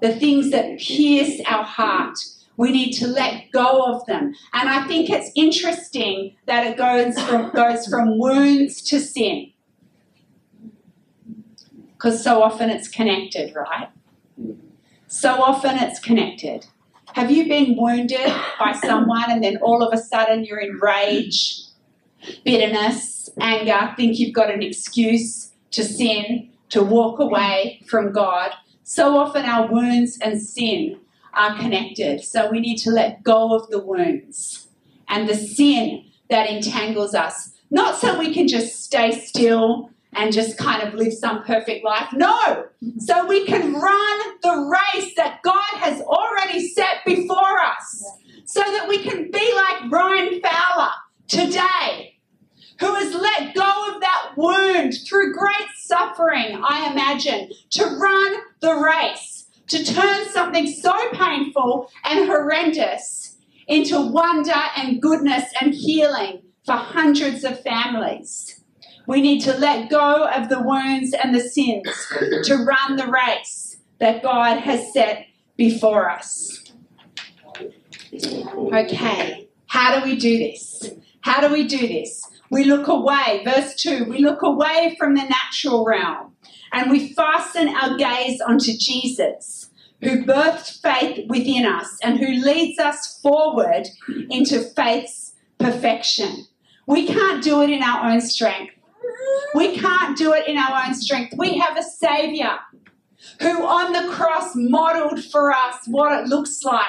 the 0.00 0.14
things 0.14 0.50
that 0.50 0.78
pierce 0.78 1.40
our 1.46 1.64
heart. 1.64 2.18
We 2.56 2.70
need 2.72 2.92
to 2.94 3.06
let 3.06 3.50
go 3.52 3.82
of 3.84 4.06
them. 4.06 4.34
And 4.52 4.68
I 4.68 4.86
think 4.86 5.10
it's 5.10 5.30
interesting 5.34 6.36
that 6.46 6.66
it 6.66 6.76
goes 6.78 7.20
from, 7.28 7.50
goes 7.50 7.86
from 7.86 8.18
wounds 8.18 8.80
to 8.82 8.98
sin. 8.98 9.52
Because 11.96 12.22
so 12.22 12.42
often 12.42 12.70
it's 12.70 12.88
connected, 12.88 13.54
right? 13.54 13.88
So 15.06 15.42
often 15.42 15.76
it's 15.78 15.98
connected. 15.98 16.66
Have 17.14 17.30
you 17.30 17.48
been 17.48 17.76
wounded 17.78 18.32
by 18.58 18.72
someone 18.72 19.30
and 19.30 19.42
then 19.42 19.56
all 19.58 19.82
of 19.82 19.92
a 19.92 19.96
sudden 19.96 20.44
you're 20.44 20.58
in 20.58 20.78
rage, 20.80 21.62
bitterness, 22.44 23.30
anger, 23.40 23.94
think 23.96 24.18
you've 24.18 24.34
got 24.34 24.50
an 24.50 24.62
excuse 24.62 25.52
to 25.70 25.82
sin, 25.82 26.50
to 26.68 26.82
walk 26.82 27.18
away 27.18 27.82
from 27.88 28.12
God? 28.12 28.52
So 28.82 29.16
often 29.16 29.46
our 29.46 29.66
wounds 29.72 30.18
and 30.20 30.42
sin 30.42 31.00
are 31.32 31.56
connected. 31.58 32.22
So 32.22 32.50
we 32.50 32.60
need 32.60 32.76
to 32.78 32.90
let 32.90 33.22
go 33.22 33.54
of 33.54 33.68
the 33.70 33.78
wounds 33.78 34.68
and 35.08 35.28
the 35.28 35.34
sin 35.34 36.04
that 36.28 36.50
entangles 36.50 37.14
us. 37.14 37.52
Not 37.70 37.96
so 37.96 38.18
we 38.18 38.34
can 38.34 38.48
just 38.48 38.82
stay 38.84 39.12
still 39.12 39.90
and 40.16 40.32
just 40.32 40.56
kind 40.56 40.82
of 40.82 40.94
live 40.94 41.12
some 41.12 41.44
perfect 41.44 41.84
life. 41.84 42.08
No! 42.12 42.66
So 42.98 43.26
we 43.26 43.44
can 43.46 43.74
run 43.74 44.20
the 44.42 44.76
race 44.94 45.14
that 45.16 45.42
God 45.42 45.74
has 45.74 46.00
already 46.00 46.68
set 46.68 47.04
before 47.04 47.58
us. 47.60 48.04
So 48.46 48.60
that 48.60 48.88
we 48.88 48.98
can 49.02 49.30
be 49.30 49.54
like 49.54 49.90
Ryan 49.90 50.40
Fowler 50.40 50.92
today, 51.26 52.18
who 52.78 52.94
has 52.94 53.12
let 53.12 53.54
go 53.54 53.94
of 53.94 54.00
that 54.00 54.32
wound 54.36 54.94
through 55.06 55.34
great 55.34 55.68
suffering, 55.78 56.62
I 56.64 56.90
imagine, 56.92 57.50
to 57.70 57.84
run 57.84 58.36
the 58.60 58.76
race, 58.76 59.48
to 59.68 59.84
turn 59.84 60.28
something 60.28 60.66
so 60.68 60.92
painful 61.12 61.90
and 62.04 62.26
horrendous 62.26 63.36
into 63.66 64.00
wonder 64.00 64.62
and 64.76 65.02
goodness 65.02 65.44
and 65.60 65.74
healing 65.74 66.42
for 66.64 66.74
hundreds 66.74 67.42
of 67.42 67.60
families. 67.62 68.62
We 69.06 69.20
need 69.20 69.40
to 69.42 69.56
let 69.56 69.88
go 69.88 70.26
of 70.28 70.48
the 70.48 70.60
wounds 70.60 71.14
and 71.14 71.34
the 71.34 71.40
sins 71.40 71.88
to 72.44 72.56
run 72.56 72.96
the 72.96 73.06
race 73.06 73.76
that 73.98 74.22
God 74.22 74.58
has 74.58 74.92
set 74.92 75.26
before 75.56 76.10
us. 76.10 76.64
Okay, 78.12 79.48
how 79.66 79.98
do 79.98 80.04
we 80.04 80.16
do 80.16 80.38
this? 80.38 80.90
How 81.20 81.46
do 81.46 81.52
we 81.52 81.66
do 81.66 81.86
this? 81.86 82.22
We 82.50 82.64
look 82.64 82.86
away, 82.86 83.42
verse 83.44 83.74
2, 83.76 84.04
we 84.04 84.18
look 84.18 84.42
away 84.42 84.96
from 84.98 85.14
the 85.14 85.24
natural 85.24 85.84
realm 85.84 86.34
and 86.72 86.90
we 86.90 87.12
fasten 87.12 87.68
our 87.68 87.96
gaze 87.96 88.40
onto 88.40 88.72
Jesus, 88.78 89.70
who 90.02 90.24
birthed 90.24 90.80
faith 90.80 91.28
within 91.28 91.66
us 91.66 91.98
and 92.02 92.18
who 92.18 92.26
leads 92.26 92.78
us 92.78 93.18
forward 93.20 93.88
into 94.30 94.60
faith's 94.60 95.32
perfection. 95.58 96.46
We 96.86 97.06
can't 97.06 97.42
do 97.42 97.62
it 97.62 97.70
in 97.70 97.82
our 97.82 98.08
own 98.10 98.20
strength. 98.20 98.75
We 99.54 99.78
can't 99.78 100.16
do 100.16 100.32
it 100.32 100.46
in 100.46 100.56
our 100.56 100.86
own 100.86 100.94
strength. 100.94 101.34
We 101.36 101.58
have 101.58 101.76
a 101.76 101.82
Savior 101.82 102.58
who 103.40 103.64
on 103.64 103.92
the 103.92 104.12
cross 104.12 104.52
modeled 104.54 105.24
for 105.24 105.52
us 105.52 105.86
what 105.86 106.12
it 106.12 106.28
looks 106.28 106.62
like 106.62 106.86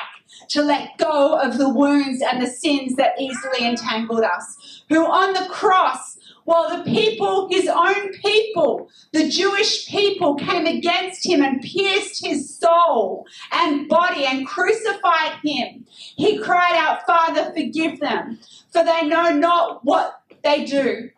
to 0.49 0.61
let 0.61 0.97
go 0.97 1.39
of 1.39 1.57
the 1.57 1.69
wounds 1.69 2.21
and 2.21 2.41
the 2.41 2.47
sins 2.47 2.95
that 2.95 3.19
easily 3.19 3.65
entangled 3.65 4.23
us. 4.23 4.83
Who 4.89 5.05
on 5.05 5.33
the 5.33 5.47
cross, 5.49 6.17
while 6.45 6.77
the 6.77 6.83
people, 6.83 7.47
his 7.49 7.67
own 7.67 8.13
people, 8.13 8.89
the 9.13 9.27
Jewish 9.29 9.87
people, 9.87 10.35
came 10.35 10.65
against 10.65 11.25
him 11.25 11.41
and 11.41 11.61
pierced 11.61 12.25
his 12.25 12.57
soul 12.57 13.25
and 13.51 13.89
body 13.89 14.25
and 14.25 14.47
crucified 14.47 15.39
him, 15.43 15.85
he 15.89 16.37
cried 16.37 16.75
out, 16.75 17.05
Father, 17.05 17.51
forgive 17.53 17.99
them, 17.99 18.39
for 18.71 18.83
they 18.83 19.07
know 19.07 19.31
not 19.33 19.83
what 19.83 20.21
they 20.43 20.63
do. 20.63 21.09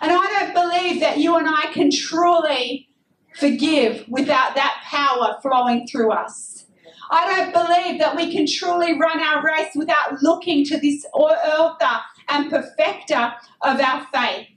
And 0.00 0.12
I 0.12 0.26
don't 0.26 0.54
believe 0.54 1.00
that 1.00 1.18
you 1.18 1.36
and 1.36 1.48
I 1.48 1.72
can 1.72 1.90
truly 1.90 2.88
forgive 3.34 4.04
without 4.08 4.54
that 4.54 4.82
power 4.84 5.38
flowing 5.42 5.86
through 5.86 6.12
us. 6.12 6.66
I 7.10 7.26
don't 7.26 7.52
believe 7.52 8.00
that 8.00 8.16
we 8.16 8.32
can 8.32 8.46
truly 8.46 8.98
run 8.98 9.20
our 9.20 9.42
race 9.44 9.70
without 9.74 10.22
looking 10.22 10.64
to 10.66 10.78
this 10.78 11.06
author 11.12 12.00
and 12.28 12.50
perfecter 12.50 13.32
of 13.62 13.80
our 13.80 14.06
faith, 14.12 14.48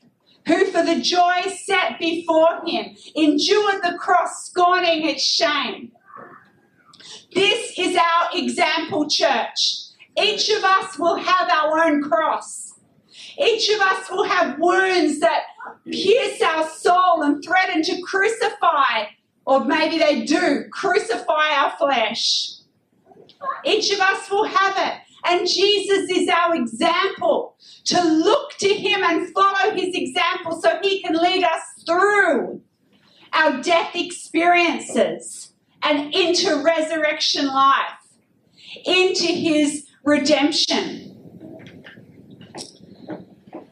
who 0.47 0.65
for 0.65 0.83
the 0.83 0.99
joy 0.99 1.43
set 1.63 1.99
before 1.99 2.61
him 2.65 2.95
endured 3.15 3.83
the 3.83 3.97
cross, 3.99 4.45
scorning 4.45 5.07
its 5.07 5.21
shame. 5.21 5.91
This 7.33 7.77
is 7.77 7.95
our 7.95 8.29
example, 8.33 9.07
church. 9.07 9.75
Each 10.19 10.49
of 10.49 10.63
us 10.63 10.97
will 10.97 11.17
have 11.17 11.49
our 11.49 11.79
own 11.85 12.01
cross. 12.01 12.68
Each 13.39 13.69
of 13.69 13.79
us 13.79 14.09
will 14.11 14.25
have 14.25 14.59
wounds 14.59 15.19
that 15.21 15.43
pierce 15.89 16.41
our 16.41 16.67
soul 16.67 17.23
and 17.23 17.43
threaten 17.43 17.81
to 17.83 18.01
crucify, 18.01 19.05
or 19.45 19.63
maybe 19.63 19.97
they 19.97 20.25
do, 20.25 20.65
crucify 20.71 21.55
our 21.55 21.73
flesh. 21.77 22.51
Each 23.63 23.91
of 23.93 23.99
us 23.99 24.29
will 24.29 24.45
have 24.45 24.75
it. 24.77 25.01
And 25.25 25.47
Jesus 25.47 26.09
is 26.09 26.27
our 26.29 26.55
example 26.55 27.55
to 27.85 28.01
look 28.01 28.57
to 28.57 28.67
Him 28.67 29.01
and 29.03 29.31
follow 29.33 29.71
His 29.73 29.93
example 29.93 30.61
so 30.61 30.77
He 30.81 31.01
can 31.01 31.15
lead 31.15 31.43
us 31.43 31.61
through 31.85 32.61
our 33.33 33.61
death 33.61 33.95
experiences 33.95 35.53
and 35.81 36.13
into 36.13 36.61
resurrection 36.63 37.47
life, 37.47 38.17
into 38.85 39.27
His 39.27 39.87
redemption. 40.03 41.08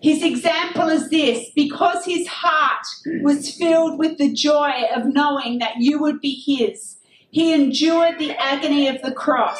His 0.02 0.24
example 0.24 0.90
is 0.90 1.10
this 1.10 1.50
because 1.56 2.06
his 2.06 2.28
heart 2.28 2.86
was 3.22 3.56
filled 3.56 3.98
with 3.98 4.18
the 4.18 4.32
joy 4.32 4.84
of 4.96 5.14
knowing 5.14 5.60
that 5.60 5.78
you 5.78 6.00
would 6.00 6.22
be 6.22 6.34
his, 6.34 6.98
he 7.32 7.54
endured 7.54 8.20
the 8.20 8.32
agony 8.32 8.88
of 8.88 9.02
the 9.02 9.12
cross 9.12 9.60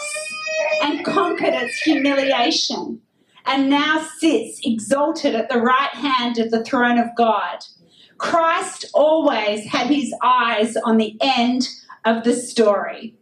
and 0.84 1.06
conquered 1.06 1.54
its 1.54 1.78
humiliation, 1.82 3.02
and 3.46 3.70
now 3.70 4.08
sits 4.20 4.60
exalted 4.64 5.36
at 5.36 5.50
the 5.50 5.60
right 5.60 5.94
hand 5.94 6.38
of 6.38 6.52
the 6.52 6.64
throne 6.64 6.98
of 6.98 7.08
God. 7.16 7.60
Christ 8.18 8.86
always 8.94 9.66
had 9.66 9.88
his 9.88 10.14
eyes 10.24 10.76
on 10.78 10.98
the 10.98 11.16
end 11.22 11.68
of 12.06 12.24
the 12.24 12.34
story. 12.34 13.16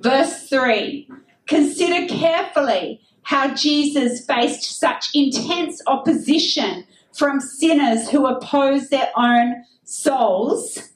Verse 0.00 0.48
3 0.48 1.08
Consider 1.46 2.06
carefully 2.06 3.00
how 3.30 3.54
Jesus 3.54 4.24
faced 4.26 4.80
such 4.80 5.10
intense 5.14 5.80
opposition 5.86 6.84
from 7.16 7.38
sinners 7.38 8.10
who 8.10 8.26
oppose 8.26 8.88
their 8.88 9.08
own 9.16 9.64
souls 9.84 10.90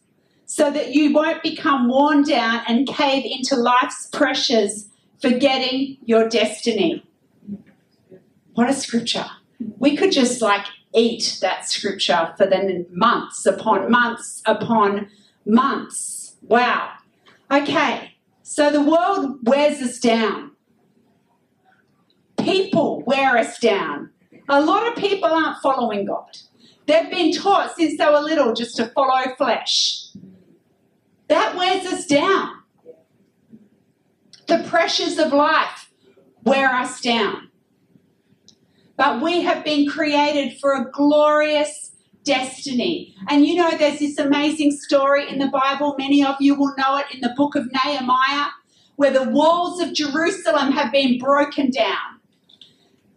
so 0.44 0.68
that 0.68 0.92
you 0.92 1.12
won't 1.12 1.44
become 1.44 1.88
worn 1.88 2.24
down 2.24 2.60
and 2.66 2.88
cave 2.88 3.24
into 3.24 3.54
life's 3.54 4.08
pressures, 4.12 4.88
forgetting 5.22 5.96
your 6.06 6.28
destiny. 6.28 7.06
What 8.54 8.68
a 8.68 8.72
scripture. 8.72 9.26
We 9.78 9.96
could 9.96 10.10
just 10.10 10.42
like 10.42 10.66
eat 10.92 11.38
that 11.40 11.68
scripture 11.68 12.34
for 12.36 12.46
the 12.46 12.84
months 12.90 13.46
upon 13.46 13.88
months 13.92 14.42
upon 14.44 15.08
months. 15.46 16.34
Wow. 16.42 16.94
Okay, 17.48 18.16
so 18.42 18.72
the 18.72 18.82
world 18.82 19.38
wears 19.44 19.80
us 19.80 20.00
down 20.00 20.50
people 22.44 23.02
wear 23.06 23.36
us 23.36 23.58
down. 23.58 24.10
A 24.48 24.60
lot 24.60 24.86
of 24.86 24.96
people 24.96 25.28
aren't 25.28 25.62
following 25.62 26.04
God. 26.04 26.36
They've 26.86 27.10
been 27.10 27.32
taught 27.32 27.74
since 27.76 27.96
they 27.96 28.06
were 28.06 28.20
little 28.20 28.52
just 28.52 28.76
to 28.76 28.86
follow 28.88 29.34
flesh. 29.36 30.08
That 31.28 31.56
wears 31.56 31.86
us 31.86 32.06
down. 32.06 32.50
The 34.46 34.64
pressures 34.68 35.18
of 35.18 35.32
life 35.32 35.90
wear 36.42 36.68
us 36.68 37.00
down. 37.00 37.50
But 38.96 39.22
we 39.22 39.40
have 39.42 39.64
been 39.64 39.88
created 39.88 40.58
for 40.60 40.74
a 40.74 40.90
glorious 40.90 41.92
destiny. 42.24 43.14
And 43.28 43.46
you 43.46 43.54
know, 43.54 43.70
there's 43.76 43.98
this 43.98 44.18
amazing 44.18 44.72
story 44.72 45.28
in 45.28 45.38
the 45.38 45.48
Bible. 45.48 45.94
Many 45.98 46.24
of 46.24 46.36
you 46.40 46.54
will 46.54 46.74
know 46.76 46.98
it 46.98 47.06
in 47.12 47.20
the 47.20 47.34
book 47.36 47.54
of 47.54 47.70
Nehemiah, 47.72 48.48
where 48.96 49.10
the 49.10 49.28
walls 49.30 49.80
of 49.80 49.94
Jerusalem 49.94 50.72
have 50.72 50.92
been 50.92 51.18
broken 51.18 51.70
down. 51.70 52.13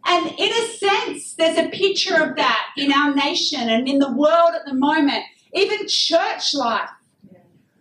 And 0.07 0.27
in 0.37 0.51
a 0.51 0.67
sense, 0.77 1.33
there's 1.33 1.57
a 1.57 1.69
picture 1.69 2.15
of 2.15 2.37
that 2.37 2.67
in 2.77 2.93
our 2.93 3.13
nation 3.13 3.69
and 3.69 3.87
in 3.87 3.99
the 3.99 4.11
world 4.11 4.53
at 4.55 4.65
the 4.65 4.73
moment. 4.73 5.23
Even 5.53 5.87
church 5.87 6.53
life 6.53 6.89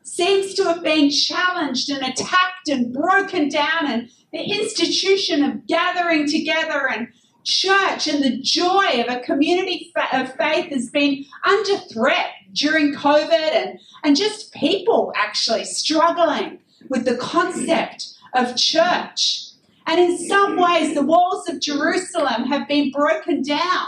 seems 0.03 0.55
to 0.55 0.65
have 0.65 0.83
been 0.83 1.11
challenged 1.11 1.89
and 1.89 2.03
attacked 2.03 2.69
and 2.69 2.93
broken 2.93 3.49
down, 3.49 3.87
and 3.87 4.11
the 4.33 4.43
institution 4.43 5.45
of 5.45 5.67
gathering 5.67 6.29
together 6.29 6.89
and 6.91 7.09
church 7.45 8.09
and 8.09 8.25
the 8.25 8.39
joy 8.43 9.03
of 9.03 9.09
a 9.09 9.21
community 9.21 9.93
of 10.12 10.35
faith 10.35 10.67
has 10.73 10.91
been 10.91 11.25
under 11.45 11.77
threat 11.93 12.31
during 12.53 12.93
COVID 12.93 13.33
and, 13.33 13.79
and 14.03 14.17
just 14.17 14.53
people 14.53 15.12
actually 15.15 15.65
struggling 15.65 16.59
with 16.89 17.05
the 17.05 17.17
concept 17.17 18.15
of 18.35 18.57
church. 18.57 19.45
And 19.87 20.01
in 20.01 20.18
some 20.18 20.57
ways, 20.57 20.94
the 20.94 21.03
walls 21.03 21.49
of 21.49 21.61
Jerusalem 21.61 22.44
have 22.44 22.66
been 22.66 22.90
broken 22.90 23.42
down. 23.42 23.87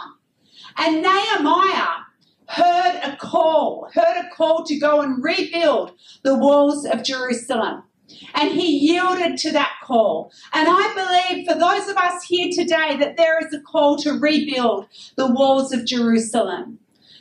And 0.76 1.02
Nehemiah 1.02 2.04
heard 2.48 3.00
a 3.02 3.16
call, 3.16 3.90
heard 3.92 4.24
a 4.24 4.34
call 4.34 4.64
to 4.64 4.78
go 4.78 5.00
and 5.00 5.22
rebuild 5.22 5.92
the 6.22 6.36
walls 6.36 6.86
of 6.86 7.02
Jerusalem. 7.02 7.82
And 8.34 8.52
he 8.52 8.78
yielded 8.78 9.36
to 9.38 9.52
that 9.52 9.72
call. 9.82 10.32
And 10.54 10.68
I 10.70 10.94
believe 10.94 11.46
for 11.46 11.54
those 11.54 11.88
of 11.88 11.96
us 11.96 12.24
here 12.24 12.48
today 12.52 12.96
that 12.96 13.16
there 13.16 13.38
is 13.44 13.52
a 13.52 13.60
call 13.60 13.98
to 13.98 14.12
rebuild 14.12 14.86
the 15.16 15.30
walls 15.30 15.72
of 15.72 15.84
Jerusalem 15.84 16.78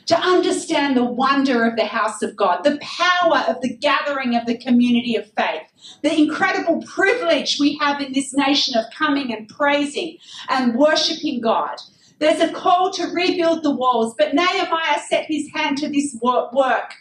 to 0.08 0.18
understand 0.18 0.96
the 0.96 1.04
wonder 1.04 1.64
of 1.64 1.76
the 1.76 1.84
house 1.84 2.22
of 2.22 2.34
God, 2.34 2.64
the 2.64 2.78
power 2.80 3.44
of 3.46 3.60
the 3.60 3.76
gathering 3.76 4.34
of 4.34 4.46
the 4.46 4.56
community 4.56 5.14
of 5.16 5.30
faith, 5.32 5.62
the 6.02 6.18
incredible 6.18 6.82
privilege 6.82 7.58
we 7.60 7.76
have 7.78 8.00
in 8.00 8.12
this 8.14 8.34
nation 8.34 8.76
of 8.76 8.86
coming 8.92 9.32
and 9.32 9.48
praising 9.48 10.16
and 10.48 10.74
worshiping 10.74 11.40
God. 11.40 11.76
There's 12.20 12.40
a 12.40 12.52
call 12.52 12.90
to 12.94 13.12
rebuild 13.12 13.62
the 13.62 13.70
walls, 13.70 14.14
but 14.18 14.34
Nehemiah 14.34 14.98
set 15.08 15.26
his 15.26 15.48
hand 15.54 15.78
to 15.78 15.88
this 15.88 16.16
work. 16.20 16.94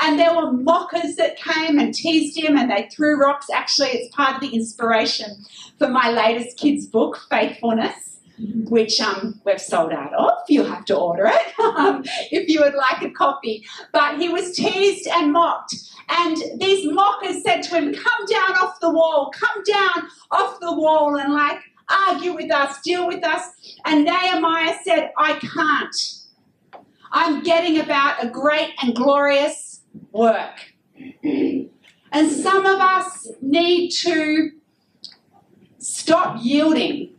And 0.00 0.18
there 0.18 0.34
were 0.34 0.52
mockers 0.52 1.16
that 1.16 1.36
came 1.36 1.78
and 1.78 1.92
teased 1.92 2.38
him 2.38 2.56
and 2.56 2.70
they 2.70 2.88
threw 2.90 3.20
rocks. 3.20 3.48
Actually, 3.52 3.88
it's 3.88 4.14
part 4.14 4.36
of 4.36 4.40
the 4.40 4.56
inspiration 4.56 5.44
for 5.78 5.88
my 5.88 6.10
latest 6.10 6.58
kids' 6.58 6.86
book, 6.86 7.20
Faithfulness 7.28 8.11
which 8.38 9.00
um, 9.00 9.40
we've 9.44 9.60
sold 9.60 9.92
out 9.92 10.12
of. 10.14 10.32
You'll 10.48 10.66
have 10.66 10.84
to 10.86 10.96
order 10.96 11.26
it 11.26 11.58
um, 11.76 12.02
if 12.30 12.48
you 12.48 12.60
would 12.60 12.74
like 12.74 13.02
a 13.02 13.10
copy. 13.10 13.64
But 13.92 14.18
he 14.18 14.28
was 14.28 14.56
teased 14.56 15.06
and 15.08 15.32
mocked. 15.32 15.74
And 16.08 16.36
these 16.60 16.90
mockers 16.92 17.42
said 17.42 17.62
to 17.62 17.76
him, 17.76 17.94
Come 17.94 18.26
down 18.26 18.56
off 18.56 18.80
the 18.80 18.90
wall, 18.90 19.32
come 19.34 19.62
down 19.64 20.08
off 20.30 20.60
the 20.60 20.72
wall 20.72 21.16
and 21.16 21.32
like 21.32 21.58
argue 21.88 22.34
with 22.34 22.50
us, 22.50 22.80
deal 22.82 23.06
with 23.06 23.24
us. 23.24 23.44
And 23.84 24.04
Nehemiah 24.04 24.76
said, 24.84 25.10
I 25.16 25.34
can't. 25.34 25.96
I'm 27.12 27.42
getting 27.42 27.78
about 27.78 28.24
a 28.24 28.28
great 28.28 28.70
and 28.82 28.94
glorious 28.94 29.82
work. 30.12 30.72
And 31.22 32.30
some 32.30 32.66
of 32.66 32.78
us 32.80 33.28
need 33.40 33.90
to 33.90 34.50
stop 35.78 36.38
yielding 36.40 37.11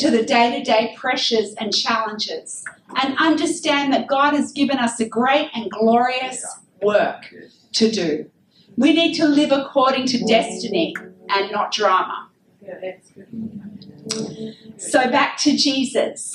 to 0.00 0.10
the 0.10 0.22
day 0.22 0.58
to 0.58 0.64
day 0.64 0.94
pressures 0.96 1.52
and 1.58 1.74
challenges 1.74 2.64
and 2.96 3.16
understand 3.18 3.92
that 3.92 4.08
God 4.08 4.32
has 4.32 4.50
given 4.50 4.78
us 4.78 4.98
a 4.98 5.06
great 5.06 5.50
and 5.54 5.70
glorious 5.70 6.42
work 6.80 7.26
to 7.72 7.90
do. 7.90 8.30
We 8.78 8.94
need 8.94 9.12
to 9.16 9.26
live 9.26 9.52
according 9.52 10.06
to 10.06 10.24
destiny 10.24 10.94
and 11.28 11.52
not 11.52 11.70
drama. 11.70 12.30
So 14.78 15.10
back 15.10 15.36
to 15.38 15.54
Jesus. 15.54 16.34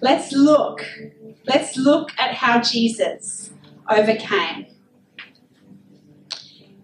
Let's 0.00 0.32
look. 0.32 0.84
Let's 1.46 1.76
look 1.76 2.10
at 2.18 2.34
how 2.34 2.60
Jesus 2.60 3.50
overcame 3.88 4.66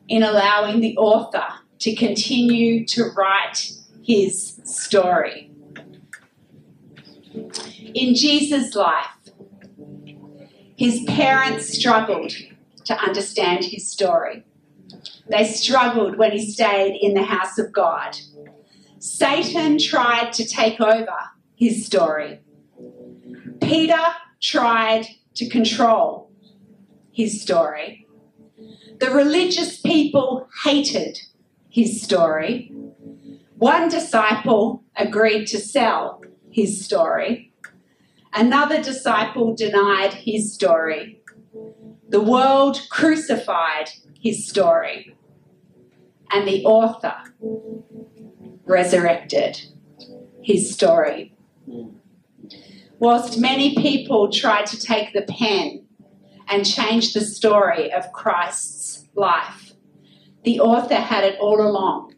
in 0.07 0.23
allowing 0.23 0.81
the 0.81 0.97
author 0.97 1.45
to 1.81 1.97
continue 1.97 2.87
to 2.87 3.11
write 3.17 3.73
his 4.05 4.61
story 4.65 5.52
in 7.35 8.15
Jesus' 8.15 8.75
life, 8.75 9.07
his 10.77 11.03
parents 11.05 11.69
struggled 11.69 12.33
to 12.85 12.95
understand 12.99 13.65
his 13.65 13.91
story. 13.91 14.45
They 15.29 15.45
struggled 15.45 16.19
when 16.19 16.33
he 16.33 16.51
stayed 16.51 16.99
in 17.01 17.15
the 17.15 17.23
house 17.23 17.59
of 17.59 17.73
God. 17.73 18.17
Satan 18.99 19.79
tried 19.79 20.33
to 20.35 20.45
take 20.45 20.81
over 20.81 21.17
his 21.55 21.87
story. 21.87 22.41
Peter 23.61 24.03
tried 24.41 25.07
to 25.35 25.49
control 25.49 26.31
his 27.13 27.41
story. 27.41 28.07
The 29.01 29.11
religious 29.11 29.81
people 29.81 30.49
hated 30.65 31.19
his 31.69 32.03
story. 32.03 32.73
One 33.57 33.89
disciple 33.89 34.83
agreed 34.97 35.47
to 35.47 35.59
sell 35.59 36.21
his 36.53 36.85
story. 36.85 37.53
Another 38.33 38.83
disciple 38.83 39.55
denied 39.55 40.15
his 40.15 40.53
story. 40.53 41.21
The 42.09 42.21
world 42.21 42.81
crucified 42.91 43.91
his 44.21 44.47
story. 44.47 45.17
And 46.31 46.47
the 46.47 46.65
author 46.65 47.15
resurrected 48.65 49.61
his 50.43 50.73
story. 50.73 51.35
Whilst 52.99 53.39
many 53.39 53.75
people 53.75 54.31
tried 54.31 54.67
to 54.67 54.81
take 54.81 55.13
the 55.13 55.23
pen 55.23 55.85
and 56.49 56.65
change 56.65 57.13
the 57.13 57.21
story 57.21 57.93
of 57.93 58.13
Christ's 58.13 59.09
life, 59.15 59.73
the 60.45 60.61
author 60.61 60.95
had 60.95 61.25
it 61.25 61.39
all 61.39 61.61
along. 61.61 62.15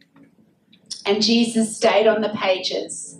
And 1.05 1.21
Jesus 1.21 1.75
stayed 1.75 2.07
on 2.07 2.21
the 2.21 2.29
pages 2.29 3.19